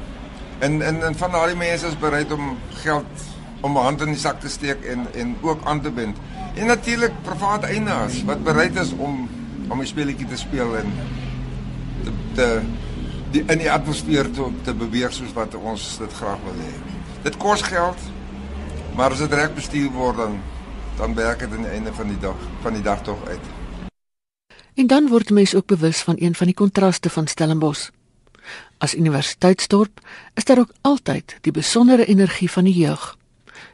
en 0.58 0.82
en 0.82 1.02
en 1.02 1.14
van 1.14 1.30
daardie 1.30 1.56
mense 1.56 1.86
is 1.86 1.98
bereid 1.98 2.32
om 2.32 2.58
geld 2.70 3.12
om 3.60 3.76
'n 3.76 3.82
hand 3.82 4.00
in 4.00 4.06
die 4.06 4.16
sak 4.16 4.40
te 4.40 4.48
steek 4.48 4.84
en 4.84 5.06
en 5.14 5.36
ook 5.40 5.60
aan 5.64 5.80
te 5.80 5.90
bind. 5.90 6.16
En 6.54 6.66
natuurlik 6.66 7.12
private 7.22 7.66
eienaars 7.66 8.24
wat 8.24 8.44
bereid 8.44 8.76
is 8.76 8.92
om 8.92 9.28
om 9.68 9.80
'n 9.80 9.86
speletjie 9.86 10.26
te 10.26 10.36
speel 10.36 10.76
en 10.76 10.92
te, 12.04 12.10
te 12.34 12.62
die 13.32 13.42
in 13.46 13.62
die 13.62 13.70
atmosfeer 13.70 14.30
te 14.30 14.48
te 14.64 14.74
beweeg 14.74 15.12
soos 15.12 15.32
wat 15.36 15.54
ons 15.54 15.98
dit 15.98 16.12
graag 16.12 16.40
wil 16.44 16.58
hê. 16.60 16.72
Dit 17.22 17.36
kos 17.36 17.62
geld, 17.62 17.98
maar 18.96 19.14
as 19.14 19.22
dit 19.24 19.32
reg 19.32 19.54
bestuur 19.54 19.90
word 19.90 20.16
dan 20.16 20.40
dan 20.96 21.14
werk 21.14 21.38
dit 21.38 21.52
aan 21.56 21.64
die 21.64 21.72
einde 21.72 21.92
van 21.96 22.08
die 22.08 22.18
dag 22.20 22.36
van 22.62 22.76
die 22.76 22.82
dag 22.82 23.02
tog 23.02 23.18
uit. 23.28 23.40
En 24.74 24.86
dan 24.86 25.08
word 25.08 25.30
mense 25.30 25.56
ook 25.56 25.66
bewus 25.66 26.00
van 26.00 26.16
een 26.18 26.34
van 26.34 26.46
die 26.46 26.54
kontraste 26.54 27.10
van 27.10 27.26
Stellenbosch. 27.26 27.90
As 28.78 28.94
universiteitsdorp 28.94 30.00
is 30.34 30.44
daar 30.44 30.58
ook 30.58 30.72
altyd 30.80 31.36
die 31.40 31.52
besondere 31.52 32.04
energie 32.04 32.50
van 32.50 32.64
die 32.64 32.74
jeug. 32.74 33.16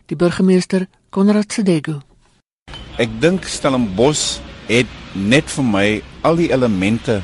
Die 0.06 0.16
burgemeester 0.16 0.86
Konrad 1.10 1.52
Sedegu. 1.52 2.00
Ek 2.98 3.10
dink 3.20 3.46
Stellenbosch 3.46 4.38
het 4.66 4.86
net 5.18 5.50
vir 5.50 5.64
my 5.64 5.86
al 6.22 6.38
die 6.38 6.50
elemente 6.52 7.22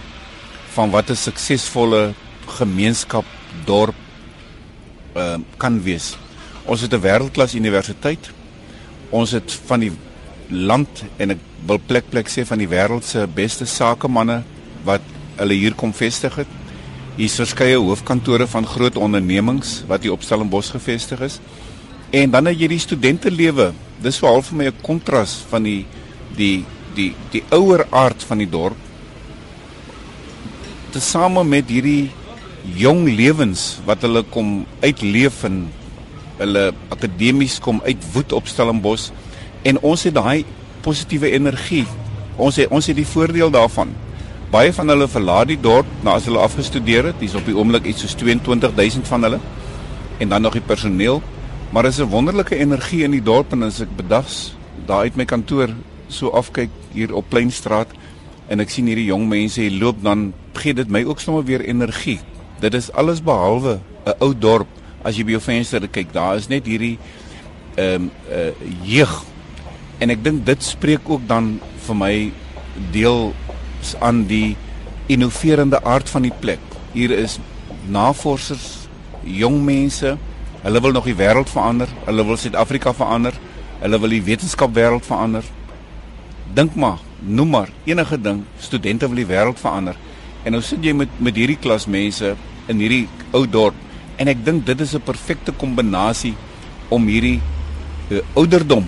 van 0.74 0.90
wat 0.90 1.10
'n 1.10 1.16
suksesvolle 1.16 2.14
gemeenskap 2.46 3.24
dorp 3.64 3.94
uh, 5.16 5.38
kan 5.56 5.82
wees. 5.82 6.16
Ons 6.64 6.80
het 6.80 6.92
'n 6.92 7.00
wêreldklas 7.00 7.54
universiteit. 7.54 8.30
Ons 9.10 9.30
het 9.30 9.52
van 9.66 9.80
die 9.80 9.92
land 10.48 11.04
en 11.16 11.30
ek 11.30 11.38
wil 11.66 11.78
plek 11.86 12.10
plek 12.10 12.28
sê 12.28 12.44
van 12.44 12.58
die 12.58 12.68
wêreld 12.68 13.04
se 13.04 13.26
beste 13.26 13.66
sakemanne 13.66 14.42
wat 14.84 15.00
hulle 15.36 15.54
hier 15.54 15.74
kom 15.74 15.92
vestig 15.92 16.34
het. 16.34 16.46
Hier 17.16 17.26
is 17.26 17.38
verskeie 17.38 17.76
hoofkantore 17.78 18.46
van 18.46 18.66
groot 18.66 18.96
ondernemings 18.96 19.84
wat 19.86 20.02
hier 20.02 20.12
op 20.12 20.22
Stellenbosch 20.22 20.70
gevestig 20.70 21.20
is. 21.20 21.40
En 22.10 22.30
dan 22.30 22.46
het 22.46 22.58
jy 22.58 22.68
die 22.68 22.78
studente 22.78 23.30
lewe. 23.30 23.72
Dis 24.02 24.18
veral 24.18 24.42
vir 24.42 24.56
my 24.56 24.66
'n 24.66 24.82
kontras 24.82 25.44
van 25.50 25.62
die 25.62 25.86
die 26.36 26.64
die 26.94 27.12
die 27.30 27.42
ouer 27.50 27.86
aard 27.90 28.22
van 28.22 28.38
die 28.38 28.50
dorp 28.50 28.76
tesame 30.94 31.42
met 31.44 31.70
hierdie 31.72 32.10
jong 32.78 33.04
lewens 33.18 33.80
wat 33.84 34.04
hulle 34.06 34.22
kom 34.34 34.62
uitleef 34.80 35.42
en 35.48 35.64
hulle 36.38 36.70
akademies 36.94 37.58
kom 37.62 37.80
uitwoed 37.84 38.32
op 38.32 38.48
Stellenbosch 38.50 39.10
en 39.66 39.80
ons 39.82 40.04
het 40.06 40.14
daai 40.14 40.44
positiewe 40.84 41.30
energie. 41.32 41.84
Ons 42.36 42.58
het 42.60 42.72
ons 42.74 42.86
het 42.90 42.96
die 42.98 43.08
voordeel 43.08 43.52
daarvan. 43.54 43.92
Baie 44.52 44.72
van 44.76 44.90
hulle 44.92 45.08
verlaat 45.10 45.50
die 45.50 45.60
dorp 45.60 45.88
na 46.04 46.18
as 46.18 46.26
hulle 46.28 46.42
afgestudeer 46.42 47.10
het. 47.10 47.20
Dis 47.20 47.36
op 47.38 47.46
die 47.48 47.56
oomblik 47.56 47.88
iets 47.90 48.04
soos 48.04 48.16
22000 48.20 49.08
van 49.08 49.26
hulle 49.26 49.40
en 50.22 50.30
dan 50.30 50.44
nog 50.44 50.58
die 50.58 50.64
personeel. 50.64 51.22
Maar 51.72 51.86
is 51.90 52.00
'n 52.00 52.10
wonderlike 52.10 52.56
energie 52.56 53.02
in 53.02 53.10
die 53.10 53.22
dorp 53.22 53.52
en 53.52 53.62
as 53.62 53.80
ek 53.80 53.96
bedags 53.96 54.54
daar 54.86 55.08
uit 55.08 55.16
my 55.16 55.24
kantoor 55.24 55.68
so 56.14 56.30
afkyk 56.30 56.70
hier 56.92 57.14
op 57.14 57.28
Pleinstraat 57.28 57.90
en 58.48 58.60
ek 58.60 58.70
sien 58.70 58.86
hierdie 58.90 59.08
jong 59.08 59.26
mense 59.28 59.60
hier 59.60 59.74
loop 59.80 60.02
dan 60.04 60.32
gee 60.58 60.74
dit 60.76 60.90
my 60.90 61.02
ook 61.04 61.20
sommer 61.20 61.44
weer 61.44 61.64
energie. 61.64 62.20
Dit 62.60 62.74
is 62.74 62.92
alles 62.92 63.22
behalwe 63.22 63.80
'n 64.06 64.14
ou 64.20 64.34
dorp. 64.34 64.68
As 65.04 65.16
jy 65.16 65.24
by 65.24 65.36
jou 65.36 65.40
venster 65.40 65.88
kyk, 65.88 66.12
daar 66.12 66.36
is 66.36 66.48
net 66.48 66.66
hierdie 66.66 66.98
ehm 67.76 68.08
um, 68.08 68.10
uh 68.30 68.52
jeug. 68.82 69.24
En 69.98 70.10
ek 70.10 70.24
dink 70.24 70.46
dit 70.46 70.62
spreek 70.62 71.08
ook 71.08 71.26
dan 71.26 71.60
vir 71.86 71.96
my 71.96 72.32
deel 72.90 73.34
aan 74.00 74.24
die 74.26 74.56
innoverende 75.06 75.82
aard 75.84 76.08
van 76.08 76.22
die 76.22 76.32
plek. 76.40 76.60
Hier 76.92 77.10
is 77.10 77.38
navorsers, 77.88 78.88
jong 79.22 79.62
mense. 79.64 80.16
Hulle 80.62 80.80
wil 80.80 80.92
nog 80.92 81.04
die 81.04 81.16
wêreld 81.16 81.50
verander. 81.50 81.88
Hulle 82.04 82.24
wil 82.24 82.36
Suid-Afrika 82.36 82.94
verander. 82.94 83.32
Hulle 83.80 84.00
wil 84.00 84.08
die 84.08 84.22
wetenskapwêreld 84.22 85.04
verander. 85.06 85.44
Dink 86.54 86.74
maar, 86.74 87.00
noem 87.18 87.50
maar 87.50 87.70
enige 87.84 88.20
ding, 88.20 88.44
studente 88.58 89.08
wil 89.08 89.16
die 89.16 89.26
wêreld 89.26 89.58
verander. 89.58 89.96
En 90.44 90.54
nou 90.54 90.62
sit 90.62 90.84
jy 90.84 90.92
met 90.94 91.10
met 91.18 91.34
hierdie 91.34 91.58
klas 91.58 91.86
mense 91.86 92.36
in 92.70 92.78
hierdie 92.78 93.08
ou 93.34 93.46
dorp 93.46 93.74
en 94.20 94.30
ek 94.30 94.44
dink 94.46 94.66
dit 94.66 94.80
is 94.80 94.94
'n 94.94 95.02
perfekte 95.02 95.52
kombinasie 95.52 96.34
om 96.88 97.06
hierdie 97.06 97.40
uh, 98.10 98.20
ouderdom 98.34 98.86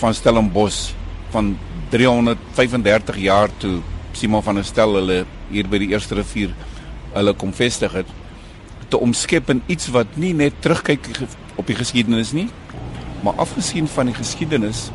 van 0.00 0.14
Stellenbosch 0.14 0.94
van 1.30 1.56
335 1.90 3.16
jaar 3.16 3.50
toe 3.58 3.80
Simon 4.12 4.42
van 4.42 4.54
der 4.54 4.64
Stel 4.64 4.94
hulle 4.94 5.24
hier 5.50 5.68
by 5.68 5.78
die 5.78 5.92
eerste 5.92 6.14
rivier 6.14 6.54
hulle 7.12 7.34
kom 7.34 7.52
vestig 7.52 7.92
het 7.92 8.08
te 8.88 8.98
omskep 8.98 9.50
in 9.50 9.62
iets 9.66 9.90
wat 9.92 10.16
nie 10.16 10.32
net 10.32 10.54
terugkyk 10.60 11.08
op 11.56 11.66
die 11.66 11.76
geskiedenis 11.76 12.32
nie 12.32 12.48
maar 13.22 13.36
afgesien 13.36 13.88
van 13.88 14.06
die 14.06 14.16
geskiedenis 14.16 14.90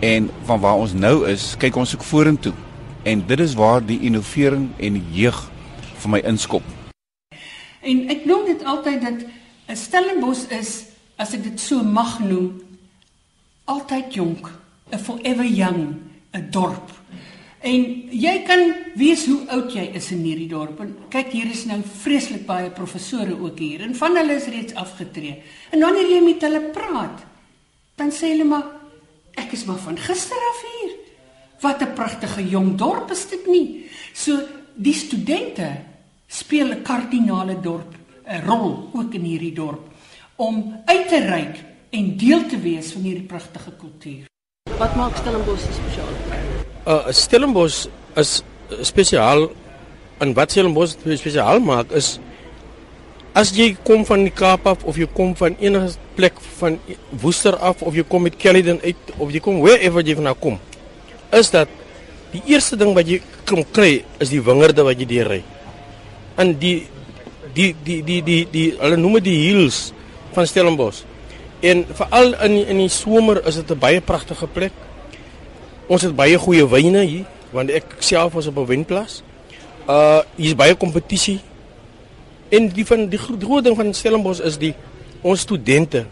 en 0.00 0.30
van 0.44 0.60
waar 0.60 0.80
ons 0.80 0.92
nou 0.96 1.28
is 1.28 1.54
kyk 1.60 1.76
ons 1.76 1.94
ook 1.94 2.04
vorentoe 2.08 2.54
en 3.04 3.22
dit 3.26 3.40
is 3.40 3.54
waar 3.54 3.84
die 3.84 4.00
innovering 4.08 4.70
en 4.80 4.96
jeug 5.12 5.38
vir 6.00 6.10
my 6.10 6.20
inskop. 6.24 6.64
En 7.80 8.08
ek 8.12 8.24
noem 8.28 8.46
dit 8.48 8.64
altyd 8.64 9.00
dat 9.00 9.18
'n 9.68 9.76
Stellenbosch 9.76 10.48
is 10.50 10.84
as 11.16 11.34
ek 11.34 11.42
dit 11.42 11.60
so 11.60 11.82
mag 11.82 12.18
noem 12.20 12.62
altyd 13.64 14.14
jonk, 14.14 14.50
'n 14.92 14.98
forever 14.98 15.44
young, 15.44 15.96
'n 16.32 16.50
dorp. 16.50 16.90
En 17.60 17.80
jy 18.10 18.42
kan 18.46 18.72
weet 18.96 19.26
hoe 19.26 19.48
oud 19.48 19.72
jy 19.72 19.90
is 19.94 20.10
in 20.10 20.24
hierdie 20.24 20.48
dorp. 20.48 20.80
En 20.80 20.96
kyk 21.08 21.32
hier 21.32 21.50
is 21.50 21.64
nou 21.64 21.82
vreeslik 21.82 22.46
baie 22.46 22.70
professore 22.70 23.36
ook 23.36 23.58
hier 23.58 23.80
en 23.80 23.94
van 23.94 24.16
hulle 24.16 24.34
is 24.34 24.48
reeds 24.48 24.74
afgetree. 24.74 25.42
En 25.70 25.80
wanneer 25.80 26.08
jy 26.08 26.20
met 26.24 26.40
hulle 26.40 26.60
praat, 26.72 27.20
dan 27.96 28.10
sê 28.10 28.32
hulle 28.32 28.44
maar 28.44 28.79
ek 29.34 29.52
is 29.52 29.64
maar 29.64 29.78
van 29.78 29.98
gister 29.98 30.36
af 30.50 30.62
hier. 30.72 30.92
Wat 31.60 31.82
'n 31.82 31.92
pragtige 31.94 32.48
jong 32.48 32.76
dorp 32.78 33.10
is 33.10 33.28
dit 33.28 33.46
nie? 33.46 33.90
So 34.14 34.38
die 34.74 34.94
studente 34.94 35.68
speel 36.26 36.72
'n 36.72 36.82
kardinale 36.82 37.60
dorp 37.60 37.94
'n 38.26 38.46
rol 38.46 38.90
ook 38.92 39.14
in 39.14 39.22
hierdie 39.22 39.54
dorp 39.54 39.88
om 40.36 40.82
uit 40.84 41.08
te 41.08 41.18
reik 41.18 41.56
en 41.90 42.16
deel 42.16 42.46
te 42.46 42.58
wees 42.60 42.92
van 42.92 43.02
hierdie 43.02 43.26
pragtige 43.26 43.72
kultuur. 43.78 44.24
Wat 44.78 44.96
maak 44.96 45.16
Stellenbosch 45.16 45.66
spesiaal? 45.74 46.14
Uh 46.86 47.12
Stellenbosch 47.12 47.86
is 48.14 48.42
spesiaal 48.80 49.50
en 50.18 50.34
wat 50.34 50.50
Stellenbosch 50.50 50.96
spesiaal 51.16 51.60
maak 51.60 51.90
is 51.90 52.18
as 53.32 53.52
jy 53.54 53.74
kom 53.86 54.04
van 54.06 54.24
die 54.26 54.34
Kaap 54.34 54.66
af 54.66 54.84
of 54.84 54.98
jy 54.98 55.06
kom 55.14 55.34
van 55.38 55.56
enige 55.58 55.94
plek 56.20 56.40
van 56.60 56.78
Woester 57.22 57.56
af 57.56 57.82
of 57.82 57.96
jy 57.96 58.04
kom 58.04 58.28
met 58.28 58.36
Caledon 58.36 58.80
uit 58.84 59.14
of 59.16 59.32
jy 59.32 59.40
kom 59.44 59.62
wherever 59.64 60.04
jy 60.04 60.18
vandaan 60.18 60.40
kom 60.40 60.60
is 61.32 61.50
dat 61.54 61.70
die 62.30 62.42
eerste 62.52 62.78
ding 62.78 62.92
wat 62.94 63.08
jy 63.08 63.20
kom 63.48 63.62
kry 63.74 64.02
is 64.22 64.30
die 64.30 64.42
wingerde 64.42 64.84
wat 64.86 64.98
jy 64.98 65.06
deur 65.10 65.30
ry. 65.34 65.40
En 66.38 66.54
die 66.58 66.86
die 67.54 67.72
die 67.84 68.00
die 68.06 68.20
die 68.26 68.42
die 68.50 68.66
hulle 68.78 68.98
noem 68.98 69.18
dit 69.18 69.30
die 69.30 69.40
hills 69.48 69.90
van 70.34 70.46
Stellenbosch. 70.46 71.02
En 71.66 71.84
veral 71.98 72.36
in 72.46 72.60
in 72.74 72.82
die 72.84 72.92
somer 72.92 73.42
is 73.46 73.58
dit 73.58 73.70
'n 73.70 73.78
baie 73.78 74.00
pragtige 74.00 74.46
plek. 74.46 74.72
Ons 75.88 76.02
het 76.02 76.14
baie 76.14 76.38
goeie 76.38 76.66
wyne 76.66 77.02
hier 77.04 77.26
want 77.52 77.70
ek 77.70 77.84
self 77.98 78.32
was 78.32 78.46
op 78.46 78.58
'n 78.58 78.66
wynplaas. 78.66 79.22
Uh 79.88 80.22
hier's 80.36 80.54
baie 80.54 80.74
kompetisie. 80.74 81.40
En 82.50 82.68
die 82.68 82.86
van 82.86 83.08
die 83.08 83.18
groot 83.18 83.64
ding 83.64 83.76
van 83.76 83.94
Stellenbosch 83.94 84.40
is 84.40 84.58
die 84.58 84.74
ons 85.22 85.40
studente. 85.40 86.04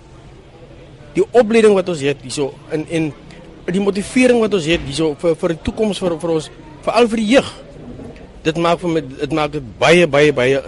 Die 1.17 1.25
opleiding 1.33 1.75
wat 1.77 1.89
ons 1.89 2.03
het 2.05 2.21
hierso 2.23 2.53
in 2.75 2.85
en 2.89 3.09
die 3.69 3.83
motivering 3.83 4.41
wat 4.41 4.55
ons 4.57 4.69
het 4.69 4.85
hierso 4.87 5.15
vir 5.21 5.37
vir 5.41 5.55
die 5.55 5.63
toekoms 5.67 6.01
vir 6.03 6.17
vir 6.21 6.35
ons 6.37 6.51
veral 6.85 7.09
vir 7.13 7.23
die 7.23 7.31
jeug. 7.35 7.49
Dit 8.47 8.61
maak 8.65 8.81
vir 8.83 8.95
my 8.97 9.03
dit 9.05 9.35
maak 9.37 9.55
dit 9.57 9.73
baie 9.81 10.07
baie 10.07 10.33
baie 10.33 10.61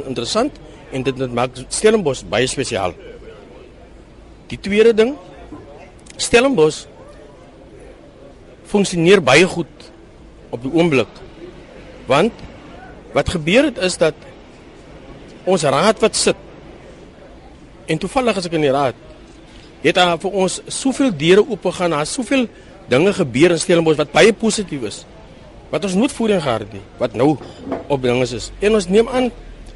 interessant 0.00 0.56
en 0.92 1.04
dit 1.04 1.20
dit 1.20 1.36
maak 1.36 1.60
Stellenbosch 1.68 2.24
baie 2.30 2.48
spesiaal. 2.50 2.96
Die 4.50 4.60
tweede 4.60 4.94
ding 4.96 5.14
Stellenbosch 6.16 6.84
funksioneer 8.70 9.22
baie 9.22 9.46
goed 9.46 9.90
op 10.50 10.62
die 10.62 10.72
oomblik. 10.72 11.10
Want 12.08 12.32
wat 13.14 13.30
gebeur 13.30 13.70
het 13.70 13.78
is 13.78 13.96
dat 14.00 14.14
ons 15.44 15.62
raad 15.62 16.00
wat 16.02 16.16
sit 16.16 16.40
en 17.86 17.98
toevallig 17.98 18.36
as 18.36 18.46
ek 18.46 18.56
in 18.58 18.66
die 18.66 18.74
raad 18.74 18.94
het 19.84 19.98
daar 19.98 20.16
vir 20.20 20.36
ons 20.44 20.60
soveel 20.72 21.10
deure 21.12 21.42
oop 21.44 21.66
gegaan, 21.68 21.92
daar 21.92 22.06
soveel 22.08 22.46
dinge 22.88 23.12
gebeur 23.12 23.52
in 23.52 23.60
Stellenbosch 23.60 24.00
wat 24.00 24.12
baie 24.12 24.32
positief 24.32 24.82
is. 24.88 25.02
Wat 25.72 25.84
ons 25.84 25.96
nooit 25.98 26.12
voorheen 26.12 26.40
gehad 26.40 26.64
het 26.64 26.72
nie, 26.72 26.84
wat 27.00 27.16
nou 27.18 27.34
op 27.88 28.02
dinge 28.02 28.24
is. 28.24 28.50
En 28.60 28.78
ons 28.78 28.88
neem 28.88 29.08
aan 29.08 29.30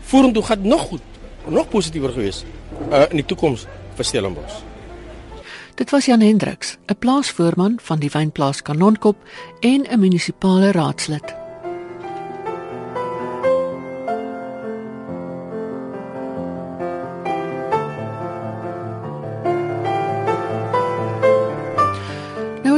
vorentoe 0.09 0.43
gaan 0.43 0.65
nog 0.65 0.88
goed, 0.88 1.05
nog 1.49 1.69
positiewer 1.69 2.12
gewees 2.12 2.45
uh, 2.93 3.05
in 3.11 3.21
die 3.21 3.27
toekoms 3.27 3.67
vir 3.99 4.05
Stellenbosch. 4.05 4.62
Dit 5.78 5.93
was 5.95 6.09
Jan 6.09 6.21
Hendriks, 6.21 6.76
'n 6.87 6.99
plaasvoorman 6.99 7.78
van 7.82 7.99
die 7.99 8.11
wynplaas 8.11 8.63
Kanonkop 8.63 9.17
en 9.61 9.87
'n 9.91 10.00
munisipale 10.00 10.73
raadslid. 10.73 11.48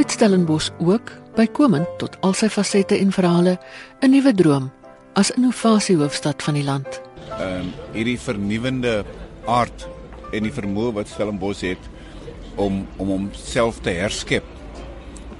Het 0.00 0.10
Stellenbosch 0.10 0.70
ook 0.78 1.10
bykomend 1.36 1.88
tot 2.00 2.14
al 2.24 2.32
sy 2.32 2.48
fasette 2.48 2.96
en 2.96 3.10
verhale 3.12 3.58
'n 4.00 4.10
nuwe 4.10 4.32
droom 4.34 4.70
as 5.12 5.30
innovasiehoofstad 5.30 6.42
van 6.42 6.54
die 6.54 6.64
land. 6.64 7.00
Ehm 7.36 7.60
um, 7.60 7.72
hierdie 7.92 8.20
vernuwende 8.20 9.04
aard 9.44 9.88
en 10.32 10.42
die 10.42 10.52
vermoë 10.52 10.92
wat 10.92 11.08
Stellenbosch 11.08 11.60
het 11.60 11.84
om 12.54 12.86
om 12.96 13.08
homself 13.08 13.80
te 13.80 13.90
herskep 13.90 14.44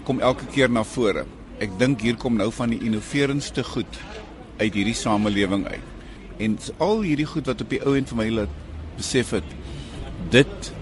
kom 0.04 0.20
elke 0.20 0.44
keer 0.52 0.70
na 0.70 0.84
vore. 0.84 1.24
Ek 1.58 1.78
dink 1.78 2.00
hier 2.00 2.16
kom 2.16 2.36
nou 2.36 2.52
van 2.52 2.68
die 2.68 2.84
innoverendste 2.84 3.64
goed 3.64 3.98
uit 4.58 4.74
hierdie 4.74 4.94
samelewing 4.94 5.66
uit. 5.66 5.88
En 6.36 6.58
al 6.78 7.00
hierdie 7.00 7.26
goed 7.26 7.46
wat 7.46 7.60
op 7.60 7.70
die 7.70 7.80
ou 7.80 7.96
end 7.96 8.08
vir 8.08 8.16
my 8.16 8.28
laat 8.28 8.52
besef 8.96 9.30
het, 9.30 9.56
dit 10.30 10.72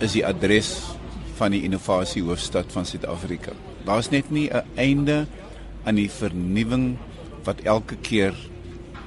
is 0.00 0.12
die 0.12 0.26
adres 0.26 0.95
van 1.36 1.52
die 1.52 1.62
innovasie 1.66 2.22
hoofstad 2.24 2.72
van 2.72 2.86
Suid-Afrika. 2.88 3.52
Daar's 3.84 4.10
net 4.10 4.30
nie 4.30 4.48
'n 4.50 4.64
einde 4.74 5.26
aan 5.84 5.94
die 5.94 6.10
vernuwing 6.10 6.96
wat 7.44 7.60
elke 7.60 7.96
keer 7.96 8.34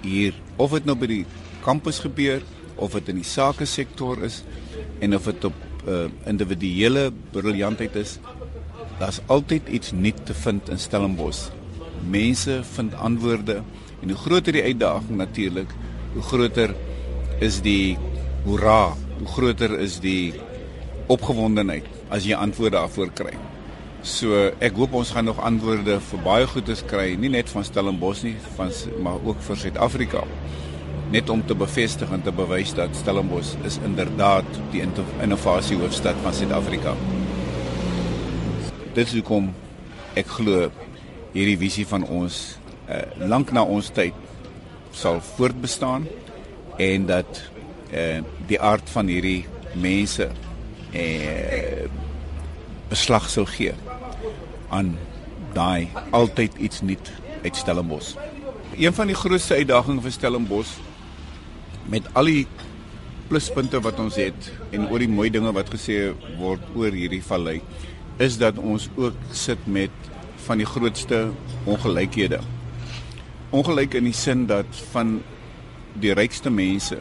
hier 0.02 0.34
of 0.56 0.72
dit 0.72 0.86
nou 0.86 0.96
by 0.96 1.08
die 1.08 1.26
kampus 1.62 2.00
gebeur 2.00 2.42
of 2.76 2.96
dit 2.96 3.10
in 3.10 3.16
die 3.16 3.28
sake 3.28 3.66
sektor 3.66 4.22
is 4.24 4.44
en 5.00 5.16
of 5.16 5.28
dit 5.28 5.46
op 5.46 5.54
uh, 5.88 6.08
individuele 6.28 7.12
briljantheid 7.32 7.96
is, 7.96 8.18
daar's 9.00 9.22
altyd 9.28 9.68
iets 9.68 9.92
nuut 9.92 10.26
te 10.26 10.34
vind 10.34 10.70
in 10.70 10.80
Stellenbosch. 10.80 11.50
Mense 12.10 12.62
vind 12.76 12.94
antwoorde 12.94 13.62
en 14.02 14.10
hoe 14.10 14.18
groter 14.18 14.56
die 14.56 14.64
uitdaging 14.64 15.18
natuurlik, 15.18 15.72
hoe 16.14 16.22
groter 16.22 16.76
is 17.40 17.62
die 17.62 17.98
hoera, 18.46 18.96
hoe 19.18 19.28
groter 19.28 19.80
is 19.80 20.00
die 20.00 20.34
opgewondenheid 21.10 21.88
as 22.14 22.28
jy 22.28 22.38
antwoorde 22.38 22.78
daarvoor 22.78 23.14
kry. 23.18 23.34
So 24.06 24.46
ek 24.64 24.78
hoop 24.80 24.94
ons 24.96 25.12
gaan 25.12 25.28
nog 25.28 25.42
antwoorde 25.44 25.98
vir 26.00 26.22
baie 26.24 26.48
goedes 26.48 26.86
kry, 26.88 27.12
nie 27.20 27.32
net 27.34 27.50
van 27.52 27.66
Stellenbosch 27.68 28.24
nie, 28.24 28.36
van 28.56 28.72
maar 29.04 29.20
ook 29.28 29.42
vir 29.44 29.60
Suid-Afrika. 29.66 30.24
Net 31.12 31.30
om 31.34 31.42
te 31.46 31.58
bevestig 31.58 32.12
en 32.14 32.24
te 32.24 32.32
bewys 32.32 32.72
dat 32.78 32.96
Stellenbosch 32.96 33.58
is 33.68 33.80
inderdaad 33.84 34.48
die 34.72 34.86
innovasie 34.86 35.80
hoofstad 35.82 36.20
van 36.24 36.38
Suid-Afrika. 36.38 36.96
Dit 38.94 39.06
is 39.08 39.18
hoekom 39.18 39.52
ek 40.18 40.32
glo 40.38 40.70
hierdie 41.34 41.60
visie 41.60 41.86
van 41.90 42.06
ons 42.08 42.40
uh, 42.90 43.04
lank 43.30 43.52
na 43.54 43.66
ons 43.68 43.92
tyd 43.94 44.16
sal 44.96 45.20
voortbestaan 45.36 46.08
en 46.80 47.10
dat 47.10 47.42
uh, 47.94 48.22
die 48.50 48.62
aard 48.62 48.90
van 48.90 49.12
hierdie 49.12 49.44
mense 49.78 50.30
eh 50.94 51.88
beslag 52.90 53.30
sou 53.30 53.46
gee 53.46 53.74
aan 54.70 54.96
daai 55.54 55.90
altyd 56.10 56.56
iets 56.58 56.82
nuut 56.82 57.12
uit 57.44 57.56
Stellenbosch. 57.56 58.16
Een 58.78 58.94
van 58.94 59.08
die 59.08 59.16
grootste 59.16 59.56
uitdagings 59.56 60.04
vir 60.04 60.12
Stellenbosch 60.12 60.78
met 61.90 62.06
al 62.14 62.30
die 62.30 62.48
pluspunte 63.30 63.82
wat 63.86 64.00
ons 64.02 64.18
het 64.18 64.52
en 64.74 64.88
oor 64.90 65.02
die 65.02 65.10
mooi 65.10 65.30
dinge 65.30 65.52
wat 65.54 65.70
gesê 65.74 66.10
word 66.40 66.64
oor 66.76 66.94
hierdie 66.94 67.24
vallei 67.26 67.60
is 68.18 68.38
dat 68.42 68.58
ons 68.58 68.90
ook 68.98 69.18
sit 69.32 69.68
met 69.68 69.94
van 70.46 70.60
die 70.60 70.68
grootste 70.68 71.30
ongelykhede. 71.70 72.40
Ongelyk 73.54 73.94
in 74.00 74.10
die 74.10 74.18
sin 74.18 74.48
dat 74.50 74.82
van 74.92 75.20
die 76.02 76.14
rykste 76.18 76.50
mense 76.50 76.98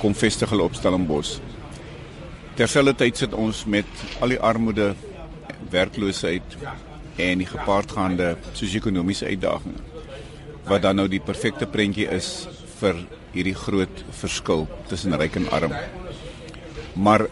kom 0.00 0.14
vestig 0.16 0.52
hulle 0.52 0.68
op 0.68 0.76
Stellenbosch 0.76 1.40
Terselfdertyd 2.60 3.16
sit 3.16 3.32
ons 3.32 3.62
met 3.72 3.88
al 4.20 4.34
die 4.34 4.40
armoede, 4.44 4.90
werkloosheid 5.72 6.58
en 7.16 7.40
die 7.40 7.46
gepaardgaande 7.48 8.34
sosio-ekonomiese 8.50 9.30
uitdagings 9.30 9.80
wat 10.68 10.84
dan 10.84 11.00
nou 11.00 11.06
die 11.08 11.22
perfekte 11.24 11.64
prentjie 11.64 12.04
is 12.12 12.28
vir 12.82 13.00
hierdie 13.32 13.56
groot 13.56 14.04
verskil 14.18 14.66
tussen 14.92 15.16
ryk 15.16 15.40
en 15.40 15.48
arm. 15.56 15.72
Maar 17.00 17.24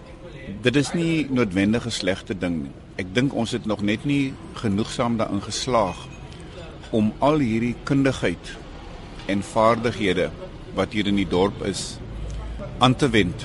dit 0.65 0.81
is 0.81 0.95
nie 0.97 1.29
noodwendig 1.29 1.85
'n 1.85 1.99
slegte 2.01 2.39
ding 2.39 2.63
nie. 2.63 2.75
Ek 2.97 3.13
dink 3.15 3.35
ons 3.35 3.53
het 3.53 3.67
nog 3.67 3.85
net 3.85 4.09
nie 4.09 4.33
genoegsaam 4.55 5.21
daarin 5.21 5.45
geslaag 5.45 6.09
om 6.91 7.13
al 7.19 7.39
hierdie 7.39 7.77
kundigheid 7.85 8.57
en 9.27 9.43
vaardighede 9.43 10.31
wat 10.75 10.93
hier 10.93 11.07
in 11.07 11.21
die 11.21 11.29
dorp 11.29 11.63
is 11.67 11.99
aan 12.79 12.97
te 12.97 13.11
wend 13.11 13.45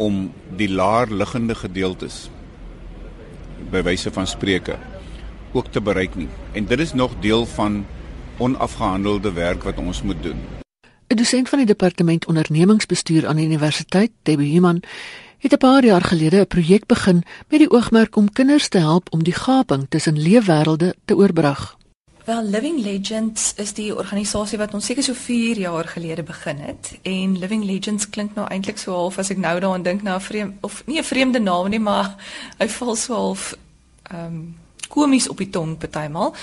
om 0.00 0.30
die 0.56 0.68
laer 0.72 1.12
liggende 1.12 1.54
gedeeltes 1.54 2.30
by 3.70 3.82
wyse 3.84 4.12
van 4.12 4.26
spreuke 4.26 4.78
ook 5.52 5.68
te 5.74 5.82
bereik 5.82 6.14
nie. 6.16 6.28
En 6.56 6.66
dit 6.66 6.80
is 6.80 6.94
nog 6.94 7.18
deel 7.20 7.46
van 7.46 7.84
onafgehandelde 8.38 9.32
werk 9.32 9.62
wat 9.62 9.78
ons 9.78 10.02
moet 10.02 10.22
doen. 10.22 10.40
'n 11.10 11.16
Dosent 11.16 11.48
van 11.48 11.58
die 11.58 11.66
departement 11.66 12.26
ondernemingsbestuur 12.26 13.26
aan 13.26 13.36
die 13.36 13.46
universiteit, 13.46 14.10
Debbie 14.22 14.52
Human, 14.52 14.82
het 15.38 15.52
'n 15.52 15.56
paar 15.56 15.84
jaar 15.84 16.02
gelede 16.02 16.40
'n 16.40 16.46
projek 16.46 16.86
begin 16.86 17.22
met 17.48 17.58
die 17.58 17.70
oogmerk 17.70 18.16
om 18.16 18.32
kinders 18.32 18.68
te 18.68 18.78
help 18.78 19.12
om 19.12 19.24
die 19.24 19.34
gaping 19.34 19.86
tussen 19.88 20.18
leefwêrelde 20.18 20.94
te 21.04 21.16
oorbrug. 21.16 21.76
Wel 22.24 22.42
Living 22.42 22.82
Legends 22.82 23.54
is 23.56 23.72
die 23.72 23.96
organisasie 23.96 24.58
wat 24.58 24.74
ons 24.74 24.86
seker 24.86 25.02
so 25.02 25.14
4 25.14 25.58
jaar 25.58 25.88
gelede 25.88 26.22
begin 26.22 26.58
het. 26.58 26.98
En 27.02 27.38
Living 27.38 27.64
Legends 27.64 28.10
klink 28.10 28.34
nou 28.34 28.46
eintlik 28.48 28.78
so 28.78 28.92
half 28.92 29.18
as 29.18 29.30
ek 29.30 29.40
nou 29.40 29.54
daaraan 29.60 29.82
dink 29.82 30.02
na 30.02 30.16
'n 30.16 30.20
vreemde 30.20 30.56
of 30.60 30.82
nie 30.86 30.98
'n 30.98 31.04
vreemde 31.04 31.40
naam 31.40 31.68
nie 31.68 31.80
maar 31.80 32.14
hy 32.58 32.68
val 32.68 32.96
so 32.96 33.14
half 33.14 33.56
ehm 34.02 34.26
um, 34.26 34.56
komies 34.90 35.28
op 35.30 35.38
die 35.38 35.50
tong 35.50 35.76
partymal, 35.78 36.34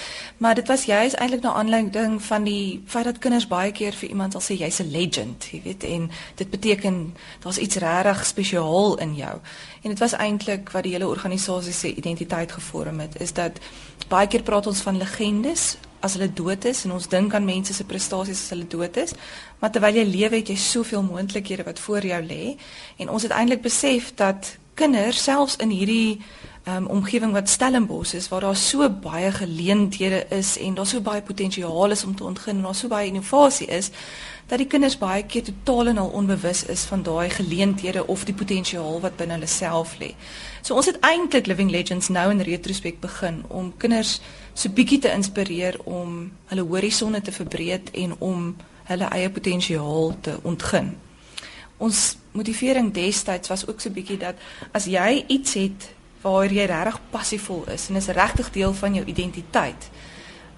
maar 0.43 0.55
dit 0.55 0.67
was 0.71 0.85
juis 0.87 1.15
eintlik 1.19 1.43
na 1.43 1.53
aanleiding 1.59 2.17
van 2.23 2.45
die 2.47 2.81
feit 2.87 3.05
dat 3.09 3.19
kinders 3.23 3.47
baie 3.47 3.73
keer 3.75 3.95
vir 3.99 4.09
iemand 4.09 4.37
sal 4.37 4.43
sê 4.45 4.57
jy's 4.59 4.79
'n 4.79 4.91
legend, 4.91 5.49
jy 5.51 5.61
weet, 5.63 5.83
en 5.83 6.09
dit 6.35 6.49
beteken 6.49 7.15
daar's 7.43 7.57
iets 7.57 7.75
regtig 7.75 8.25
spesiaal 8.25 8.97
in 8.97 9.15
jou. 9.15 9.35
En 9.83 9.89
dit 9.89 9.99
was 9.99 10.13
eintlik 10.13 10.69
wat 10.69 10.83
die 10.83 10.93
hele 10.93 11.07
organisasie 11.07 11.73
se 11.73 11.93
identiteit 11.93 12.51
gevorm 12.51 12.99
het, 12.99 13.21
is 13.21 13.33
dat 13.33 13.59
baie 14.07 14.27
keer 14.27 14.43
praat 14.43 14.67
ons 14.67 14.81
van 14.81 14.97
legendes 14.97 15.77
as 15.99 16.13
hulle 16.13 16.33
dood 16.33 16.65
is 16.65 16.85
en 16.85 16.91
ons 16.91 17.07
dink 17.07 17.33
aan 17.33 17.45
mense 17.45 17.73
se 17.73 17.83
prestasies 17.83 18.41
as 18.43 18.49
hulle 18.53 18.67
dood 18.67 18.97
is, 18.97 19.13
maar 19.59 19.71
terwyl 19.71 19.95
jy 19.95 20.05
lewe 20.05 20.35
het 20.35 20.47
jy 20.47 20.55
soveel 20.55 21.03
moontlikhede 21.03 21.65
wat 21.67 21.79
voor 21.79 22.05
jou 22.05 22.21
lê 22.23 22.55
en 22.97 23.09
ons 23.09 23.23
het 23.23 23.31
eintlik 23.31 23.61
besef 23.61 24.13
dat 24.15 24.57
kinders 24.77 25.23
selfs 25.23 25.57
in 25.63 25.73
hierdie 25.73 26.21
um, 26.67 26.85
omgewing 26.85 27.31
wat 27.31 27.49
Stellenbosch 27.49 28.13
is 28.13 28.27
waar 28.29 28.41
daar 28.41 28.55
so 28.55 28.89
baie 28.89 29.31
geleenthede 29.31 30.25
is 30.29 30.57
en 30.57 30.73
daar 30.73 30.85
so 30.85 31.01
baie 31.01 31.21
potensiaal 31.21 31.91
is 31.91 32.03
om 32.03 32.15
te 32.15 32.23
ontgin 32.23 32.57
en 32.57 32.61
daar 32.61 32.75
so 32.75 32.87
baie 32.87 33.07
innovasie 33.07 33.67
is 33.67 33.89
dat 34.47 34.57
die 34.57 34.67
kinders 34.67 34.97
baie 34.97 35.23
keer 35.25 35.43
totaal 35.43 35.87
en 35.87 35.97
al 35.97 36.09
onbewus 36.15 36.65
is 36.65 36.83
van 36.87 37.03
daai 37.03 37.29
geleenthede 37.29 38.07
of 38.07 38.23
die 38.23 38.35
potensiaal 38.35 39.01
wat 39.03 39.17
binne 39.19 39.33
hulle 39.33 39.49
self 39.51 39.97
lê. 39.99 40.13
So 40.61 40.75
ons 40.75 40.87
het 40.87 40.99
eintlik 41.03 41.49
Living 41.51 41.71
Legends 41.71 42.07
nou 42.07 42.29
in 42.31 42.41
retrospek 42.41 43.01
begin 43.03 43.43
om 43.47 43.73
kinders 43.77 44.21
so 44.53 44.69
bietjie 44.69 44.99
te 45.03 45.11
inspireer 45.11 45.79
om 45.83 46.31
hulle 46.45 46.63
horisonne 46.63 47.21
te 47.21 47.31
verbreek 47.31 47.91
en 47.93 48.15
om 48.19 48.55
hulle 48.87 49.11
eie 49.11 49.29
potensiaal 49.29 50.15
te 50.21 50.37
ontgin. 50.47 50.95
Ons 51.77 52.15
motivering 52.31 52.93
destyds 52.93 53.51
was 53.51 53.67
ook 53.67 53.83
so 53.83 53.91
bietjie 53.93 54.17
dat 54.17 54.39
as 54.71 54.87
jy 54.87 55.25
iets 55.27 55.53
het 55.59 55.91
waar 56.21 56.51
jy 56.51 56.65
regtig 56.65 56.99
passievol 57.11 57.65
is 57.73 57.89
en 57.89 57.95
is 57.95 58.07
regtig 58.07 58.51
deel 58.51 58.73
van 58.73 58.93
jou 58.93 59.05
identiteit, 59.05 59.89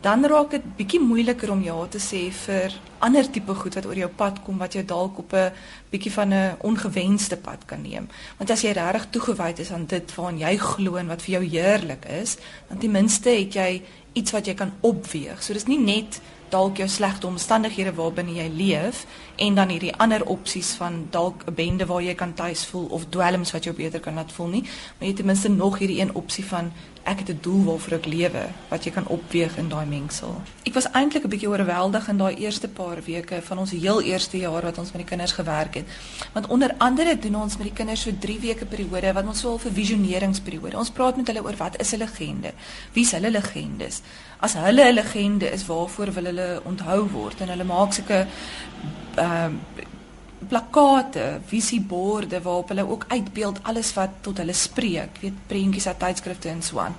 dan 0.02 0.24
raak 0.26 0.54
dit 0.56 0.68
bietjie 0.78 1.02
moeiliker 1.04 1.52
om 1.52 1.64
ja 1.64 1.76
te 1.92 2.00
sê 2.00 2.30
vir 2.32 2.76
ander 3.04 3.28
tipe 3.32 3.54
goed 3.56 3.76
wat 3.76 3.86
oor 3.88 4.00
jou 4.00 4.10
pad 4.22 4.40
kom 4.46 4.60
wat 4.60 4.78
jou 4.78 4.84
dalk 4.88 5.18
op 5.20 5.34
'n 5.34 5.52
bietjie 5.92 6.12
van 6.12 6.34
'n 6.34 6.58
ongewenste 6.60 7.38
pad 7.38 7.66
kan 7.66 7.82
neem. 7.82 8.08
Want 8.38 8.52
as 8.52 8.62
jy 8.62 8.72
regtig 8.72 9.10
toegewyd 9.10 9.60
is 9.60 9.72
aan 9.72 9.86
dit 9.86 10.16
waaraan 10.16 10.40
jy 10.40 10.58
glo 10.58 10.96
en 10.96 11.08
wat 11.08 11.22
vir 11.22 11.32
jou 11.32 11.44
heerlik 11.44 12.06
is, 12.06 12.38
dan 12.70 12.78
ten 12.78 12.92
minste 12.92 13.30
het 13.30 13.54
jy 13.54 13.82
iets 14.14 14.32
wat 14.32 14.46
jy 14.46 14.54
kan 14.54 14.72
opweeg. 14.80 15.44
So 15.44 15.54
dis 15.54 15.66
nie 15.66 15.80
net 15.80 16.22
dalk 16.50 16.78
jou 16.78 16.88
slegte 16.90 17.28
omstandighede 17.28 17.94
waarbinne 17.94 18.34
jy 18.34 18.48
leef 18.54 19.06
en 19.36 19.56
dan 19.56 19.70
hierdie 19.70 19.96
ander 19.98 20.26
opsies 20.26 20.74
van 20.80 21.08
dalk 21.12 21.44
'n 21.46 21.54
bende 21.54 21.86
waar 21.86 22.02
jy 22.04 22.16
kan 22.16 22.34
tuis 22.34 22.66
voel 22.66 22.86
of 22.86 23.06
dwelms 23.10 23.52
wat 23.52 23.64
jou 23.64 23.76
beter 23.76 24.00
kan 24.00 24.14
laat 24.14 24.32
voel 24.32 24.48
nie, 24.48 24.62
maar 24.62 25.08
jy 25.08 25.08
het 25.08 25.16
ten 25.16 25.26
minste 25.26 25.50
nog 25.50 25.78
hierdie 25.78 26.02
een 26.02 26.16
opsie 26.16 26.46
van 26.46 26.72
ek 27.04 27.20
het 27.20 27.30
'n 27.30 27.40
doel 27.42 27.64
waarvoor 27.64 27.94
ek 27.94 28.06
lewe 28.06 28.46
wat 28.70 28.84
jy 28.84 28.92
kan 28.92 29.08
opweeg 29.08 29.58
in 29.58 29.70
daai 29.70 29.86
mengsel. 29.86 30.42
Ek 30.64 30.74
was 30.74 30.92
eintlik 30.92 31.24
'n 31.24 31.30
bietjie 31.30 31.50
oorweldig 31.50 32.08
in 32.08 32.18
daai 32.18 32.36
eerste 32.36 32.68
paar 32.68 32.98
weke 33.06 33.42
van 33.42 33.58
ons 33.58 33.72
heel 33.72 34.02
eerste 34.02 34.38
jaar 34.38 34.62
wat 34.62 34.78
ons 34.78 34.92
met 34.92 35.02
die 35.02 35.10
kinders 35.10 35.32
gewerk 35.32 35.74
het. 35.74 35.86
Want 36.34 36.48
onder 36.48 36.76
andere 36.78 37.20
doen 37.20 37.36
ons 37.36 37.58
met 37.58 37.68
die 37.68 37.76
kinders 37.76 38.02
so 38.02 38.12
3 38.20 38.40
weke 38.40 38.66
periode 38.66 39.14
wat 39.14 39.26
ons 39.26 39.40
so 39.40 39.54
'n 39.54 39.74
visioneringsperiode. 39.74 40.78
Ons 40.78 40.90
praat 40.90 41.16
met 41.16 41.28
hulle 41.28 41.44
oor 41.44 41.56
wat 41.58 41.80
is 41.80 41.94
'n 41.94 41.98
legende? 41.98 42.54
Wie 42.94 43.04
is 43.04 43.12
hulle 43.12 43.32
legendes? 43.32 44.02
As 44.40 44.54
hulle 44.54 44.84
'n 44.84 44.94
legende 44.94 45.52
is, 45.52 45.66
waarvoor 45.66 46.12
wil 46.14 46.24
hulle 46.24 46.62
onthou 46.64 47.10
word? 47.10 47.42
En 47.42 47.50
hulle 47.50 47.64
maak 47.64 47.94
sulke 47.94 48.28
ehm 49.16 49.54
uh, 49.78 49.98
plakate, 50.48 51.40
visieborde 51.46 52.42
waarop 52.42 52.68
hulle 52.68 52.90
ook 52.90 53.06
uitbeeld 53.08 53.60
alles 53.64 53.94
wat 53.94 54.10
tot 54.22 54.38
hulle 54.38 54.54
spreek, 54.54 55.18
weet 55.22 55.34
prentjies 55.48 55.88
uit 55.88 56.00
tydskrifte 56.00 56.50
en 56.50 56.62
so 56.62 56.80
aan. 56.80 56.96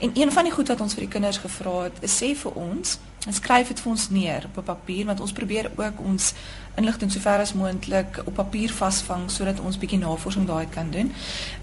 En 0.00 0.10
een 0.14 0.32
van 0.32 0.44
die 0.44 0.52
goed 0.52 0.68
wat 0.68 0.80
ons 0.80 0.94
vir 0.94 1.06
die 1.06 1.12
kinders 1.12 1.40
gevra 1.42 1.82
het, 1.82 1.98
is 2.00 2.16
sê 2.22 2.34
vir 2.36 2.52
ons, 2.52 2.98
skryf 3.30 3.68
dit 3.68 3.80
vir 3.80 3.90
ons 3.90 4.08
neer 4.10 4.44
op 4.44 4.58
'n 4.58 4.64
papier 4.64 5.06
want 5.06 5.20
ons 5.20 5.32
probeer 5.32 5.70
ook 5.76 6.00
ons 6.04 6.34
inligting 6.74 7.12
sover 7.12 7.38
as 7.38 7.52
moontlik 7.52 8.22
op 8.24 8.34
papier 8.34 8.72
vasvang 8.72 9.30
sodat 9.30 9.60
ons 9.60 9.78
bietjie 9.78 9.98
navorsing 9.98 10.46
daai 10.46 10.66
kan 10.68 10.90
doen. 10.90 11.12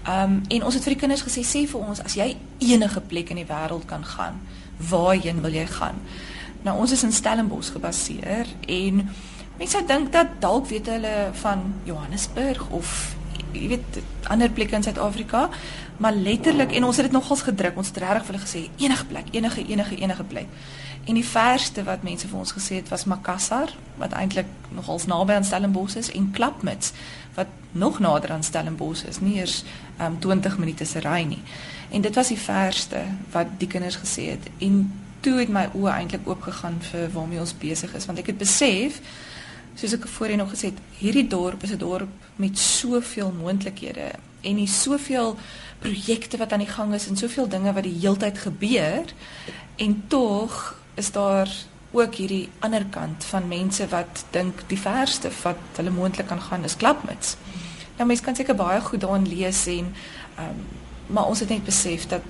Ehm 0.04 0.22
um, 0.22 0.42
en 0.48 0.64
ons 0.64 0.74
het 0.74 0.82
vir 0.82 0.92
die 0.92 1.00
kinders 1.00 1.22
gesê 1.22 1.42
sê 1.44 1.66
vir 1.68 1.80
ons 1.80 2.02
as 2.02 2.14
jy 2.14 2.36
enige 2.58 3.00
plek 3.00 3.30
in 3.30 3.36
die 3.36 3.46
wêreld 3.46 3.84
kan 3.84 4.04
gaan, 4.04 4.40
waarheen 4.76 5.40
wil 5.40 5.52
jy 5.52 5.66
gaan? 5.66 6.00
Nou 6.62 6.78
ons 6.78 6.92
is 6.92 7.02
in 7.02 7.12
Stellenbosch 7.12 7.72
gebaseer 7.72 8.46
en 8.66 9.08
Mense 9.60 9.76
sou 9.76 9.84
dink 9.84 10.08
dat 10.08 10.38
dalk 10.40 10.70
weet 10.70 10.86
hulle 10.88 11.14
van 11.36 11.66
Johannesburg 11.84 12.62
of 12.72 12.90
jy 13.52 13.66
weet 13.68 13.98
ander 14.32 14.48
plekke 14.56 14.78
in 14.78 14.82
Suid-Afrika, 14.86 15.42
maar 16.00 16.14
letterlik 16.16 16.70
en 16.72 16.84
ons 16.88 16.96
het 16.96 17.10
dit 17.10 17.12
nogals 17.12 17.42
gedruk. 17.44 17.76
Ons 17.76 17.90
het 17.90 17.98
regtig 18.00 18.24
vir 18.24 18.34
hulle 18.34 18.46
gesê 18.46 18.62
enige 18.80 19.04
plek, 19.10 19.26
enige 19.36 19.66
enige 19.68 19.98
enige 20.00 20.24
plek. 20.30 20.54
En 21.04 21.18
die 21.18 21.24
verste 21.28 21.84
wat 21.84 22.06
mense 22.08 22.30
vir 22.30 22.38
ons 22.40 22.54
gesê 22.56 22.78
het 22.80 22.88
was 22.88 23.04
Makassar, 23.04 23.74
wat 24.00 24.16
eintlik 24.16 24.48
nogals 24.72 25.04
naby 25.12 25.36
aan 25.36 25.44
Stellenbosch 25.44 25.98
is 26.00 26.08
en 26.16 26.30
Klapmuts 26.32 26.94
wat 27.36 27.52
nog 27.76 27.98
nader 28.00 28.32
aan 28.32 28.46
Stellenbosch 28.46 29.04
is, 29.12 29.20
nie 29.20 29.42
eers 29.42 29.58
um, 30.00 30.16
20 30.24 30.56
minute 30.56 30.86
se 30.88 31.02
ry 31.04 31.20
nie. 31.28 31.42
En 31.90 32.00
dit 32.00 32.16
was 32.16 32.32
die 32.32 32.40
verste 32.40 33.02
wat 33.36 33.52
die 33.60 33.68
kinders 33.68 34.00
gesê 34.00 34.30
het 34.38 34.48
en 34.58 34.86
toe 35.20 35.36
het 35.42 35.52
my 35.52 35.66
oë 35.76 35.98
eintlik 35.98 36.24
oopgegaan 36.24 36.80
vir 36.88 37.12
waarmee 37.12 37.44
ons 37.44 37.52
besig 37.60 37.92
is 37.92 38.08
want 38.08 38.24
ek 38.24 38.32
het 38.32 38.40
besef 38.40 39.02
soos 39.74 39.92
ek 39.92 40.06
voorheen 40.08 40.38
nog 40.42 40.50
gesê 40.52 40.72
het, 40.72 40.80
hierdie 40.98 41.26
dorp 41.26 41.62
is 41.62 41.72
'n 41.72 41.78
dorp 41.78 42.08
met 42.36 42.58
soveel 42.58 43.32
moontlikhede 43.32 44.10
en 44.40 44.56
hier 44.56 44.68
soveel 44.68 45.36
projekte 45.78 46.36
wat 46.36 46.52
aan 46.52 46.64
die 46.64 46.74
gang 46.74 46.94
is 46.94 47.08
en 47.08 47.16
soveel 47.16 47.48
dinge 47.48 47.72
wat 47.72 47.82
die 47.82 47.98
heeltyd 48.00 48.38
gebeur 48.38 49.04
en 49.76 50.04
tog 50.08 50.76
is 50.94 51.10
daar 51.12 51.48
ook 51.90 52.14
hierdie 52.14 52.48
ander 52.58 52.84
kant 52.90 53.24
van 53.24 53.48
mense 53.48 53.88
wat 53.88 54.24
dink 54.30 54.62
die 54.66 54.78
verste 54.78 55.30
wat 55.42 55.58
hulle 55.76 55.90
moontlik 55.90 56.26
kan 56.26 56.40
gaan 56.40 56.64
is 56.64 56.76
klapmuts. 56.76 57.36
Nou 57.96 58.06
mense 58.06 58.22
kan 58.22 58.36
seker 58.36 58.54
baie 58.54 58.80
goed 58.80 59.00
daarin 59.00 59.28
lees 59.28 59.66
en 59.66 59.94
um, 60.38 60.62
maar 61.06 61.26
ons 61.26 61.40
het 61.42 61.48
net 61.48 61.64
besef 61.64 62.06
dat 62.06 62.22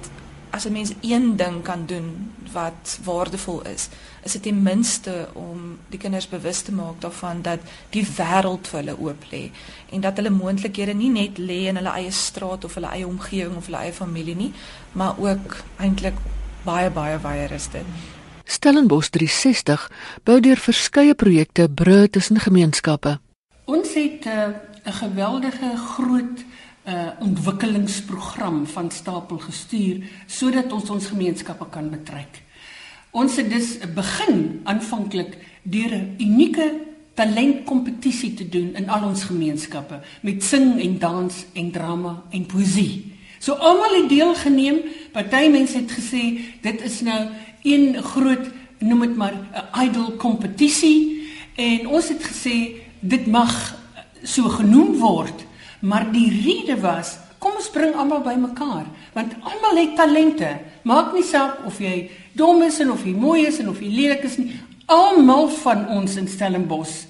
as 0.51 0.65
'n 0.65 0.73
mens 0.73 0.93
een 1.01 1.37
ding 1.37 1.63
kan 1.63 1.87
doen 1.87 2.33
wat 2.53 2.99
waardevol 3.05 3.63
is, 3.63 3.89
is 4.23 4.33
dit 4.33 4.43
ten 4.43 4.63
minste 4.63 5.29
om 5.33 5.79
die 5.89 5.99
kinders 5.99 6.29
bewus 6.29 6.61
te 6.61 6.73
maak 6.73 7.01
daarvan 7.01 7.43
dat 7.43 7.59
die 7.91 8.07
wêreld 8.17 8.69
vir 8.69 8.79
hulle 8.79 8.99
oop 8.99 9.25
lê 9.31 9.51
en 9.91 10.01
dat 10.01 10.17
hulle 10.17 10.31
moontlikhede 10.31 10.95
nie 10.95 11.11
net 11.11 11.39
lê 11.39 11.67
in 11.69 11.77
hulle 11.77 11.93
eie 11.93 12.11
straat 12.11 12.65
of 12.65 12.75
hulle 12.75 12.91
eie 12.91 13.07
omgewing 13.07 13.57
of 13.57 13.67
hulle 13.67 13.79
eie 13.79 13.93
familie 13.93 14.37
nie, 14.37 14.53
maar 14.93 15.15
ook 15.19 15.57
eintlik 15.77 16.15
baie 16.65 16.91
baie 16.91 17.19
wyer 17.19 17.53
is 17.53 17.69
dit. 17.69 17.87
Stellenbosch 18.45 19.09
360 19.09 19.91
bou 20.25 20.41
deur 20.41 20.57
verskeie 20.57 21.15
projekte 21.15 21.69
bru 21.69 22.09
tussen 22.09 22.41
gemeenskappe. 22.41 23.19
Ons 23.65 23.95
het 23.95 24.27
eh, 24.27 24.49
'n 24.49 24.89
uh, 24.89 24.95
geweldige 24.95 25.77
groot 25.77 26.45
uh 26.89 27.11
ontwikkelingsprogram 27.21 28.67
van 28.67 28.91
stapel 28.91 29.39
gestuur 29.39 30.01
sodat 30.27 30.73
ons 30.73 30.91
ons 30.91 31.07
gemeenskappe 31.07 31.67
kan 31.71 31.91
betrek. 31.91 32.43
Ons 33.11 33.37
het 33.37 33.51
dus 33.51 33.79
begin 33.95 34.61
aanvanklik 34.65 35.37
deur 35.63 35.93
'n 35.95 36.15
unieke 36.19 36.73
talentkompetisie 37.15 38.35
te 38.35 38.49
doen 38.49 38.75
in 38.75 38.89
al 38.89 39.09
ons 39.09 39.25
gemeenskappe 39.25 40.01
met 40.23 40.45
sing 40.45 40.81
en 40.81 40.99
dans 40.99 41.45
en 41.53 41.71
drama 41.71 42.23
en 42.31 42.47
poesie. 42.47 43.13
So 43.39 43.53
almal 43.53 44.03
het 44.03 44.09
deelgeneem. 44.09 44.81
Party 45.13 45.49
mense 45.49 45.77
het 45.77 45.93
gesê 45.93 46.41
dit 46.63 46.83
is 46.83 47.01
nou 47.01 47.29
een 47.63 48.03
groot 48.03 48.51
noem 48.79 49.01
dit 49.01 49.17
maar 49.17 49.35
'n 49.35 49.85
idol 49.85 50.11
kompetisie 50.17 51.29
en 51.55 51.87
ons 51.87 52.09
het 52.09 52.23
gesê 52.23 52.81
dit 53.01 53.27
mag 53.27 53.77
so 54.23 54.49
genoem 54.49 54.97
word 54.99 55.45
Maar 55.81 56.11
die 56.13 56.29
rede 56.43 56.77
was, 56.81 57.17
kom 57.41 57.57
ons 57.57 57.71
bring 57.73 57.95
almal 57.97 58.21
bymekaar, 58.25 58.85
want 59.15 59.37
almal 59.41 59.79
het 59.81 59.95
talente. 59.97 60.51
Maak 60.85 61.15
nie 61.17 61.25
saak 61.25 61.63
of 61.69 61.79
jy 61.81 62.11
dom 62.37 62.61
is 62.67 62.81
en 62.85 62.93
of 62.93 63.05
jy 63.05 63.15
mooi 63.17 63.47
is 63.49 63.61
en 63.63 63.71
of 63.73 63.81
jy 63.81 63.89
lelik 63.95 64.27
is 64.29 64.37
nie. 64.41 64.53
Almal 64.91 65.49
van 65.63 65.87
ons 65.97 66.19
in 66.21 66.29
Stellenbosch 66.29 67.07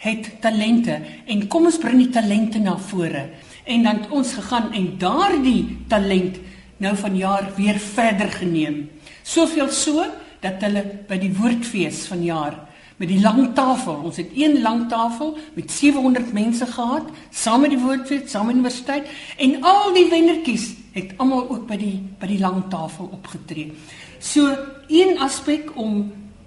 het 0.00 0.30
talente 0.40 0.96
en 1.28 1.42
kom 1.52 1.68
ons 1.68 1.78
bring 1.80 2.00
die 2.00 2.12
talente 2.12 2.60
na 2.60 2.76
vore. 2.90 3.26
En 3.64 3.84
dan 3.84 4.06
ons 4.16 4.32
gegaan 4.38 4.72
en 4.76 4.88
daardie 5.00 5.84
talent 5.88 6.40
nou 6.80 6.94
vanjaar 6.96 7.50
weer 7.56 7.78
verder 7.80 8.32
geneem. 8.32 8.82
Soveel 9.22 9.68
so 9.72 10.04
dat 10.40 10.62
hulle 10.64 10.82
by 11.08 11.18
die 11.20 11.32
woordfees 11.36 12.06
vanjaar 12.08 12.56
met 13.00 13.08
die 13.08 13.20
lang 13.20 13.54
tafel. 13.56 14.02
Ons 14.04 14.20
het 14.20 14.34
een 14.36 14.60
lang 14.60 14.84
tafel 14.88 15.32
met 15.56 15.72
700 15.72 16.32
mense 16.36 16.66
gehad, 16.68 17.08
saam 17.32 17.64
met 17.64 17.72
die 17.72 17.80
woordfees, 17.80 18.28
saam 18.30 18.50
met 18.50 18.58
die 18.58 18.62
universiteit 18.62 19.08
en 19.40 19.56
al 19.64 19.94
die 19.96 20.06
wennertjies 20.10 20.66
het 20.92 21.14
almal 21.22 21.46
ook 21.48 21.64
by 21.70 21.78
die 21.80 21.96
by 22.20 22.28
die 22.28 22.40
lang 22.42 22.64
tafel 22.68 23.08
opgetree. 23.14 23.70
So 24.18 24.52
een 24.88 25.16
aspek 25.18 25.72
om 25.80 26.02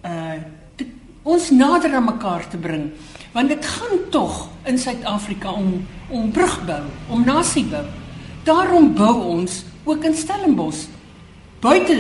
uh 0.05 0.37
te, 0.77 0.85
ons 1.23 1.49
nader 1.55 1.95
aan 1.95 2.05
mekaar 2.05 2.45
te 2.51 2.57
bring, 2.57 2.89
want 3.33 3.49
dit 3.49 3.65
gaan 3.65 4.01
tog 4.11 4.49
in 4.69 4.77
Suid-Afrika 4.77 5.51
om 5.51 5.85
om 6.09 6.31
brugbou, 6.31 6.83
om 7.09 7.23
nasiebou. 7.25 7.85
Daarom 8.43 8.93
bou 8.93 9.15
ons 9.39 9.63
ook 9.83 10.03
in 10.03 10.13
Stellenbosch 10.13 10.85
buite 11.63 11.97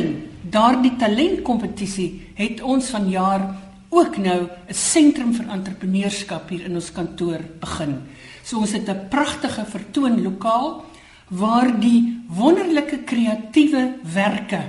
daardie 0.51 0.91
talentkompetisie 0.99 2.09
het 2.35 2.61
ons 2.61 2.89
vanjaar 2.91 3.45
ook 3.93 4.17
nou 4.17 4.49
'n 4.67 4.73
sentrum 4.73 5.33
vir 5.33 5.47
entrepreneurskap 5.49 6.49
hier 6.49 6.65
in 6.65 6.75
ons 6.75 6.91
kantoor 6.91 7.39
begin. 7.59 8.01
So 8.43 8.57
ons 8.57 8.71
het 8.71 8.89
'n 8.89 9.07
pragtige 9.09 9.65
vertoonlokaal 9.65 10.85
waar 11.29 11.79
die 11.79 12.25
wonderlike 12.27 13.03
kreatiewe 13.03 13.95
werke 14.13 14.61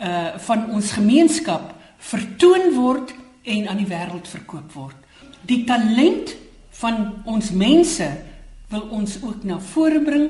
uh 0.00 0.38
van 0.38 0.70
ons 0.70 0.92
gemeenskap 0.92 1.74
vertoon 1.98 2.74
word 2.74 3.14
en 3.42 3.68
aan 3.68 3.76
die 3.76 3.86
wêreld 3.86 4.28
verkoop 4.28 4.72
word. 4.72 4.96
Die 5.42 5.64
talent 5.64 6.36
van 6.70 7.22
ons 7.24 7.50
mense 7.50 8.08
wil 8.70 8.86
ons 8.90 9.18
ook 9.22 9.44
na 9.44 9.58
vore 9.60 10.00
bring 10.00 10.28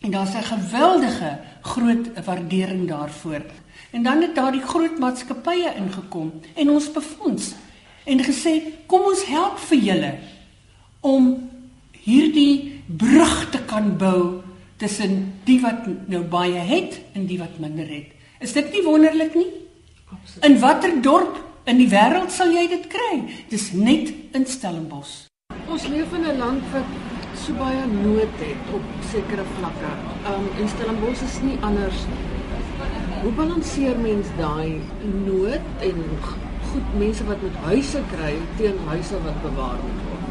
en 0.00 0.10
daar's 0.10 0.34
'n 0.34 0.42
geweldige 0.42 1.38
groot 1.62 2.24
waardering 2.24 2.88
daarvoor. 2.88 3.42
En 3.90 4.02
dan 4.02 4.22
het 4.22 4.34
daar 4.34 4.52
die 4.52 4.64
groot 4.64 4.98
maatskappye 4.98 5.74
ingekom 5.76 6.32
en 6.54 6.70
ons 6.70 6.90
befonds 6.92 7.54
en 8.06 8.22
gesê 8.22 8.62
kom 8.86 9.06
ons 9.10 9.24
help 9.26 9.58
vir 9.68 9.78
julle 9.78 10.10
om 11.06 11.30
hierdie 12.06 12.82
brug 12.86 13.50
te 13.50 13.62
kan 13.66 13.96
bou 13.98 14.42
tussen 14.78 15.16
die 15.46 15.58
wat 15.62 15.86
nou 16.10 16.22
baie 16.30 16.62
het 16.68 17.00
en 17.16 17.26
die 17.26 17.38
wat 17.40 17.58
minder 17.62 17.88
het. 17.88 18.12
Is 18.40 18.52
dit 18.52 18.68
nie 18.74 18.84
wonderlik 18.84 19.34
nie? 19.34 19.48
Absoluut. 20.12 20.44
In 20.44 20.58
watter 20.60 20.94
dorp 21.02 21.40
in 21.66 21.80
die 21.80 21.88
wêreld 21.90 22.30
sal 22.30 22.52
jy 22.54 22.66
dit 22.70 22.86
kry? 22.92 23.24
Dis 23.50 23.72
net 23.72 24.12
in 24.36 24.46
Stellenbosch. 24.46 25.26
Ons 25.66 25.88
leef 25.90 26.12
in 26.14 26.26
'n 26.30 26.38
land 26.38 26.62
wat 26.72 26.90
so 27.34 27.52
baie 27.58 27.86
nood 27.86 28.38
het 28.38 28.74
op 28.74 28.84
sekere 29.10 29.44
vlakke. 29.58 29.92
Um 30.30 30.46
en 30.60 30.68
Stellenbosch 30.68 31.22
is 31.22 31.40
nie 31.42 31.58
anders 31.60 32.06
nie. 32.06 32.35
Hoe 33.22 33.32
balanseer 33.32 33.98
mens 33.98 34.26
daai 34.36 34.80
nood 35.24 35.64
en 35.80 36.02
goed 36.70 36.98
mense 36.98 37.24
wat 37.24 37.42
met 37.42 37.56
huise 37.64 38.02
kry 38.12 38.34
teen 38.56 38.78
huise 38.86 39.20
wat 39.24 39.42
bewaar 39.42 39.78
moet 39.82 40.02
word? 40.08 40.24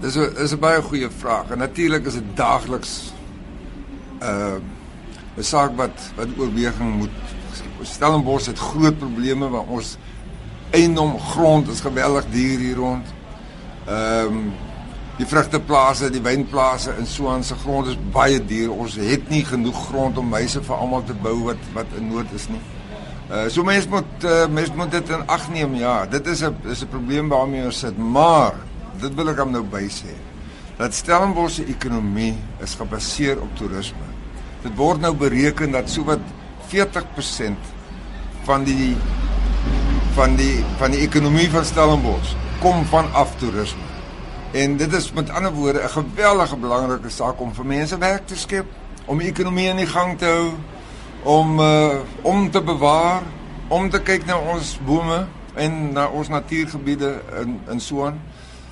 Dis 0.00 0.16
'n 0.16 0.36
is 0.44 0.52
'n 0.52 0.58
baie 0.58 0.82
goeie 0.82 1.10
vraag. 1.10 1.50
En 1.50 1.58
natuurlik 1.58 2.06
is 2.06 2.14
dit 2.14 2.36
daagliks 2.36 3.12
uh 4.22 4.58
'n 5.36 5.42
saak 5.42 5.76
wat 5.76 6.12
wat 6.16 6.28
oorweging 6.38 6.96
moet 6.96 7.18
Stellenbosch 7.82 8.46
het 8.46 8.58
groot 8.58 8.98
probleme 8.98 9.48
waar 9.48 9.66
ons 9.68 9.96
eiendom 10.70 11.18
grond 11.18 11.68
is 11.68 11.80
geweldig 11.80 12.24
duur 12.30 12.58
hier 12.58 12.76
rond. 12.76 13.06
Ehm 13.86 14.26
um, 14.26 14.52
die 15.16 15.26
vrugteplase, 15.26 16.10
die 16.12 16.20
wynplase 16.20 16.92
in 17.00 17.06
Suwan 17.08 17.44
se 17.44 17.56
grond 17.62 17.88
is 17.88 17.96
baie 18.12 18.40
duur. 18.44 18.72
Ons 18.74 18.98
het 19.00 19.30
nie 19.32 19.44
genoeg 19.48 19.78
grond 19.88 20.18
om 20.20 20.34
huise 20.36 20.60
vir 20.62 20.76
almal 20.76 21.04
te 21.08 21.16
bou 21.24 21.36
wat 21.46 21.70
wat 21.76 21.94
in 21.96 22.10
nood 22.12 22.32
is 22.36 22.48
nie. 22.52 22.60
Uh 23.26 23.46
so 23.50 23.64
mense 23.66 23.88
moet 23.90 24.24
uh, 24.28 24.44
mense 24.52 24.76
moet 24.76 24.92
dit 24.92 25.08
in 25.16 25.24
ag 25.32 25.48
neem. 25.54 25.74
Ja, 25.80 26.04
dit 26.06 26.26
is 26.26 26.42
'n 26.42 26.56
is 26.70 26.84
'n 26.84 26.88
probleem 26.88 27.28
waarmee 27.28 27.64
ons 27.64 27.78
sit, 27.78 27.98
maar 27.98 28.54
dit 29.00 29.14
wil 29.14 29.28
ek 29.28 29.38
hom 29.38 29.50
nou 29.50 29.62
by 29.62 29.88
sê. 29.88 30.12
Dat 30.76 30.94
Stellenbosch 30.94 31.54
se 31.54 31.64
ekonomie 31.64 32.36
is 32.60 32.74
gebaseer 32.74 33.40
op 33.40 33.56
toerisme. 33.56 34.06
Dit 34.62 34.76
word 34.76 35.00
nou 35.00 35.14
bereken 35.14 35.72
dat 35.72 35.90
sowat 35.90 36.20
40% 36.68 37.56
van 38.44 38.64
die 38.64 38.96
van 40.14 40.36
die 40.36 40.64
van 40.78 40.90
die 40.90 41.00
ekonomie 41.00 41.50
van 41.50 41.64
Stellenbosch 41.64 42.34
kom 42.60 42.84
van 42.84 43.12
af 43.12 43.36
toerisme. 43.36 43.95
En 44.56 44.76
dit 44.76 44.92
is 44.92 45.12
met 45.12 45.30
ander 45.30 45.52
woorde 45.52 45.82
'n 45.82 45.88
geweldige 45.88 46.56
belangrike 46.56 47.08
saak 47.08 47.40
om 47.40 47.54
vir 47.54 47.66
mense 47.66 47.98
werk 47.98 48.26
te 48.26 48.36
skep, 48.36 48.66
om 49.04 49.18
die 49.18 49.28
ekonomie 49.28 49.68
in 49.68 49.76
die 49.76 49.86
gang 49.86 50.18
te 50.18 50.24
hou, 50.24 50.50
om 51.22 51.60
uh, 51.60 51.98
om 52.22 52.50
te 52.50 52.62
bewaar, 52.62 53.22
om 53.68 53.90
te 53.90 54.00
kyk 54.00 54.26
na 54.26 54.38
ons 54.38 54.78
bome 54.84 55.26
en 55.54 55.92
na 55.92 56.06
ons 56.06 56.28
natuurgebiede 56.28 57.20
in 57.42 57.60
in 57.68 57.80
Suwan. 57.80 58.20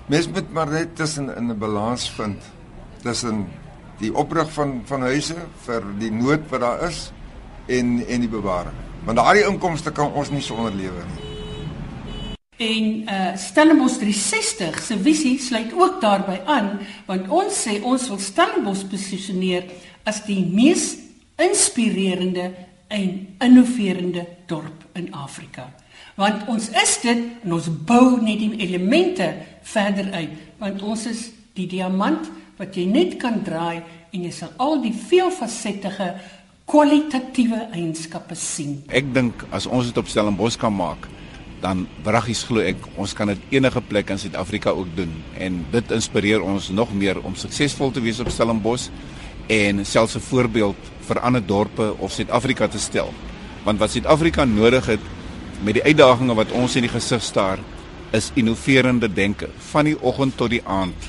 Mens 0.07 0.29
moet 0.29 0.53
maar 0.53 0.71
net 0.71 0.97
tussen 0.97 1.37
in 1.37 1.51
'n 1.51 1.59
balans 1.59 2.11
vind 2.11 2.43
tussen 3.03 3.49
die 3.99 4.15
oprig 4.15 4.53
van 4.53 4.83
van 4.85 5.01
huise 5.01 5.37
vir 5.65 5.83
die 5.99 6.13
nood 6.13 6.41
wat 6.49 6.61
daar 6.61 6.89
is 6.89 7.13
en 7.67 8.07
en 8.07 8.21
die 8.21 8.29
bewaring. 8.29 8.77
Want 9.05 9.17
daardie 9.17 9.47
inkomste 9.47 9.93
kan 9.93 10.13
ons 10.13 10.31
nie 10.31 10.43
sonder 10.43 10.73
lewe 10.73 11.05
nie. 11.15 11.24
En 12.57 12.85
uh 13.11 13.37
Stellenbosch 13.37 13.99
360 13.99 14.83
se 14.83 14.99
visie 14.99 15.39
sluit 15.43 15.73
ook 15.75 16.01
daarbey 16.01 16.41
aan 16.47 16.79
want 17.07 17.29
ons 17.29 17.63
sê 17.67 17.81
ons 17.83 18.09
wil 18.09 18.21
Stellenbosch 18.23 18.85
posisioneer 18.91 19.67
as 20.07 20.21
die 20.29 20.39
mees 20.47 20.93
inspirerende 21.41 22.53
en 22.95 23.35
innoverende 23.43 24.27
dorp 24.47 24.85
in 24.95 25.11
Afrika. 25.15 25.67
Want 26.15 26.47
ons 26.47 26.69
is 26.71 26.95
dit 27.03 27.25
en 27.43 27.57
ons 27.57 27.67
bou 27.89 28.21
net 28.23 28.39
die 28.39 28.55
elemente 28.63 29.33
verder 29.67 30.13
uit 30.15 30.39
want 30.63 30.83
ons 30.83 31.09
is 31.11 31.27
die 31.59 31.67
diamant 31.67 32.31
wat 32.61 32.79
jy 32.79 32.87
net 32.87 33.19
kan 33.19 33.43
draai 33.43 33.83
en 34.15 34.23
jy 34.23 34.31
sal 34.31 34.55
al 34.63 34.79
die 34.85 34.95
veelfasettige 34.95 36.13
kwalitatiewe 36.71 37.67
eienskappe 37.75 38.39
sien. 38.39 38.79
Ek 38.95 39.11
dink 39.11 39.43
as 39.51 39.67
ons 39.67 39.91
dit 39.91 39.99
op 39.99 40.09
Stellenbosch 40.09 40.57
kan 40.61 40.73
maak, 40.73 41.11
dan 41.65 41.87
wraggies 42.05 42.45
glo 42.45 42.61
ek 42.61 42.83
ons 43.01 43.15
kan 43.17 43.31
dit 43.33 43.57
enige 43.57 43.81
plek 43.89 44.11
in 44.13 44.21
Suid-Afrika 44.21 44.75
ook 44.77 44.91
doen 44.97 45.13
en 45.41 45.63
dit 45.73 45.93
inspireer 45.97 46.45
ons 46.45 46.69
nog 46.77 46.93
meer 46.93 47.21
om 47.25 47.37
suksesvol 47.41 47.95
te 47.95 48.03
wees 48.05 48.21
op 48.21 48.29
Stellenbosch 48.33 48.91
en 49.49 49.85
selfs 49.85 50.17
'n 50.17 50.27
voorbeeld 50.29 50.81
vir 51.09 51.21
ander 51.21 51.47
dorpe 51.47 51.95
of 51.99 52.13
Suid-Afrika 52.13 52.69
te 52.69 52.79
stel. 52.79 53.13
Want 53.65 53.79
wat 53.79 53.91
Suid-Afrika 53.91 54.45
nodig 54.45 54.87
het 54.87 55.01
met 55.65 55.75
die 55.75 55.83
uitdagings 55.83 56.35
wat 56.35 56.53
ons 56.53 56.77
in 56.77 56.83
die 56.83 56.93
gesig 56.93 57.23
staar 57.23 57.59
is 58.13 58.31
innoverende 58.35 59.09
denke 59.09 59.49
van 59.73 59.85
die 59.85 59.97
oggend 60.03 60.37
tot 60.37 60.51
die 60.51 60.63
aand 60.65 61.09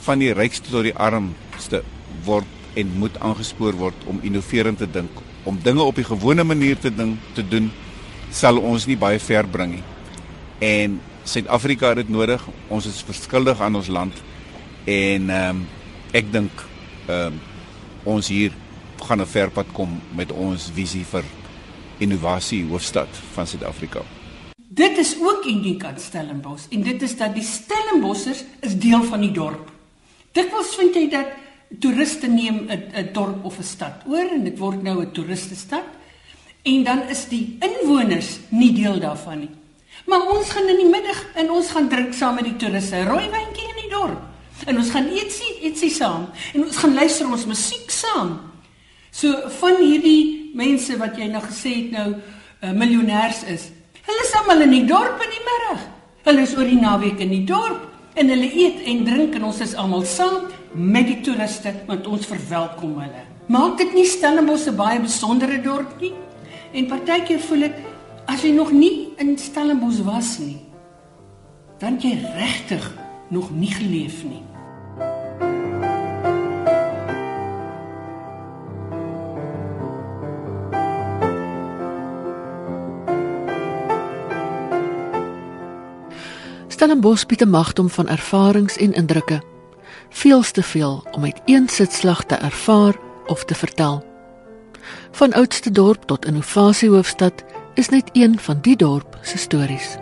van 0.00 0.18
die 0.18 0.32
rykste 0.32 0.70
tot 0.70 0.82
die 0.82 0.96
armste 0.96 1.82
word 2.24 2.46
en 2.74 2.92
moet 2.98 3.18
aangespoor 3.20 3.72
word 3.72 3.94
om 4.06 4.20
innoverend 4.22 4.78
te 4.78 4.90
dink 4.90 5.10
om 5.44 5.58
dinge 5.62 5.82
op 5.82 5.94
die 5.94 6.04
gewone 6.04 6.44
manier 6.44 6.78
te 6.78 6.94
ding 6.94 7.16
te 7.34 7.48
doen 7.48 7.70
sal 8.30 8.58
ons 8.58 8.86
nie 8.86 8.96
baie 8.96 9.18
ver 9.18 9.46
bring 9.46 9.74
nie. 9.78 9.84
En 10.60 11.00
Suid-Afrika 11.24 11.88
het 11.88 11.96
dit 11.96 12.08
nodig. 12.08 12.42
Ons 12.68 12.86
is 12.86 13.02
verskuldig 13.06 13.60
aan 13.60 13.76
ons 13.76 13.88
land. 13.88 14.14
En 14.84 15.30
ehm 15.30 15.56
um, 15.56 15.66
ek 16.12 16.32
dink 16.32 16.64
ehm 17.06 17.26
um, 17.26 17.40
ons 18.04 18.28
hier 18.28 18.52
gaan 19.06 19.20
'n 19.20 19.26
ver 19.26 19.50
pad 19.50 19.66
kom 19.72 20.00
met 20.14 20.32
ons 20.32 20.70
visie 20.74 21.04
vir 21.04 21.24
innovasie 21.98 22.64
hoofstad 22.64 23.08
van 23.34 23.46
Suid-Afrika. 23.46 24.02
Dit 24.56 24.98
is 24.98 25.16
ook 25.20 25.44
uniek 25.44 25.84
aan 25.84 25.98
Stellenbosch 25.98 26.66
en 26.70 26.82
dit 26.82 27.02
is 27.02 27.16
dat 27.16 27.34
die 27.34 27.44
Stellenbossers 27.44 28.44
is 28.60 28.78
deel 28.78 29.02
van 29.02 29.20
die 29.20 29.32
dorp. 29.32 29.70
Dikwels 30.32 30.74
vind 30.78 30.94
jy 30.94 31.08
dat 31.10 31.26
toeriste 31.78 32.26
neem 32.26 32.66
'n 32.68 33.10
dorp 33.12 33.44
of 33.44 33.58
'n 33.58 33.62
stad 33.62 34.02
oor 34.06 34.28
en 34.32 34.44
dit 34.44 34.58
word 34.58 34.82
nou 34.82 35.02
'n 35.02 35.12
toeristestad 35.12 35.84
en 36.62 36.84
dan 36.84 37.02
is 37.08 37.24
die 37.30 37.56
inwoners 37.64 38.38
nie 38.48 38.72
deel 38.76 39.00
daarvan 39.00 39.38
nie. 39.38 39.54
Maar 40.06 40.26
ons 40.32 40.50
gaan 40.50 40.68
in 40.68 40.80
die 40.82 40.90
middag 40.90 41.20
en 41.34 41.50
ons 41.50 41.70
gaan 41.70 41.88
drink 41.88 42.14
saam 42.16 42.34
met 42.40 42.48
die 42.48 42.56
toeriste, 42.56 43.04
rooiwyntjie 43.06 43.68
in 43.68 43.80
die 43.82 43.90
dorp. 43.92 44.20
En 44.68 44.76
ons 44.76 44.90
gaan 44.92 45.08
ietsie 45.08 45.54
ietsie 45.64 45.90
saam 45.92 46.28
en 46.54 46.64
ons 46.66 46.80
gaan 46.82 46.94
luister 46.94 47.28
ons 47.28 47.46
musiek 47.48 47.90
saam. 47.92 48.36
So 49.10 49.48
van 49.60 49.80
hierdie 49.80 50.52
mense 50.56 50.96
wat 51.00 51.18
jy 51.18 51.30
nou 51.30 51.42
gesê 51.46 51.74
het 51.76 51.94
nou 51.94 52.08
uh, 52.14 52.72
miljonêers 52.76 53.44
is. 53.54 53.68
Hulle 54.06 54.26
is 54.26 54.34
almal 54.40 54.66
in 54.66 54.74
die 54.74 54.86
dorp 54.88 55.22
in 55.24 55.32
die 55.32 55.46
middag. 55.46 55.86
Hulle 56.26 56.44
is 56.44 56.54
oor 56.56 56.68
die 56.68 56.80
naweek 56.80 57.22
in 57.24 57.32
die 57.32 57.44
dorp 57.48 57.86
en 58.20 58.32
hulle 58.32 58.48
eet 58.50 58.82
en 58.90 59.04
drink 59.06 59.36
en 59.38 59.46
ons 59.48 59.60
is 59.64 59.76
almal 59.78 60.04
saam 60.08 60.50
met 60.74 61.08
die 61.08 61.20
toeriste 61.24 61.72
want 61.88 62.06
ons 62.10 62.28
verwelkom 62.28 62.98
hulle. 63.00 63.24
Maak 63.50 63.78
dit 63.80 63.94
nie 63.94 64.06
Stellenbosch 64.06 64.68
'n 64.68 64.76
baie 64.76 65.00
besondere 65.00 65.62
dorp 65.62 66.00
nie? 66.00 66.12
En 66.72 66.86
partykeer 66.86 67.40
voel 67.42 67.66
ek 67.66 67.78
as 68.30 68.44
jy 68.46 68.52
nog 68.54 68.70
nie 68.70 69.10
in 69.18 69.34
Stellenbosch 69.38 70.04
was 70.06 70.36
nie, 70.38 70.60
dan 71.82 71.98
jy 71.98 72.14
regtig 72.36 72.86
nog 73.34 73.50
nie 73.50 73.72
geleef 73.74 74.22
nie. 74.22 74.44
Stellenbosch 86.68 87.26
bied 87.26 87.42
'n 87.42 87.50
magdom 87.50 87.90
van 87.90 88.08
ervarings 88.08 88.76
en 88.76 88.92
indrukke. 88.92 89.42
Veels 90.08 90.50
te 90.50 90.62
veel 90.62 91.04
om 91.10 91.24
uit 91.24 91.40
een 91.44 91.68
sitslag 91.68 92.24
te 92.24 92.34
ervaar 92.34 92.94
of 93.26 93.44
te 93.44 93.54
vertel. 93.54 94.09
Van 95.10 95.32
oudste 95.32 95.70
dorp 95.70 96.04
tot 96.04 96.24
innovasiehoofstad 96.24 97.44
is 97.74 97.88
net 97.88 98.10
een 98.12 98.38
van 98.38 98.58
die 98.60 98.76
dorp 98.76 99.18
se 99.22 99.38
stories. 99.38 99.96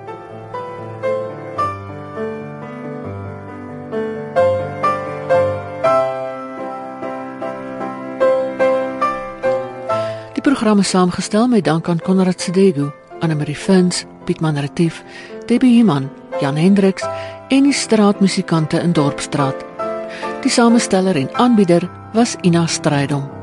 Die 10.32 10.42
program 10.42 10.78
is 10.78 10.88
saamgestel 10.88 11.48
met 11.48 11.64
dank 11.64 11.88
aan 11.88 12.00
Konrad 12.00 12.40
Sedegu, 12.40 12.90
Annelie 13.20 13.56
Fins, 13.56 14.04
Pietman 14.24 14.58
Retief, 14.58 15.02
Debbie 15.46 15.76
Human, 15.76 16.10
Jan 16.40 16.56
Hendriks 16.56 17.04
en 17.48 17.62
die 17.62 17.72
straatmusikante 17.72 18.80
in 18.80 18.92
Dorpsstraat. 18.92 19.64
Die 20.42 20.50
samesteller 20.50 21.16
en 21.16 21.34
aanbieder 21.34 21.90
was 22.12 22.36
Ina 22.40 22.66
Strydom. 22.66 23.37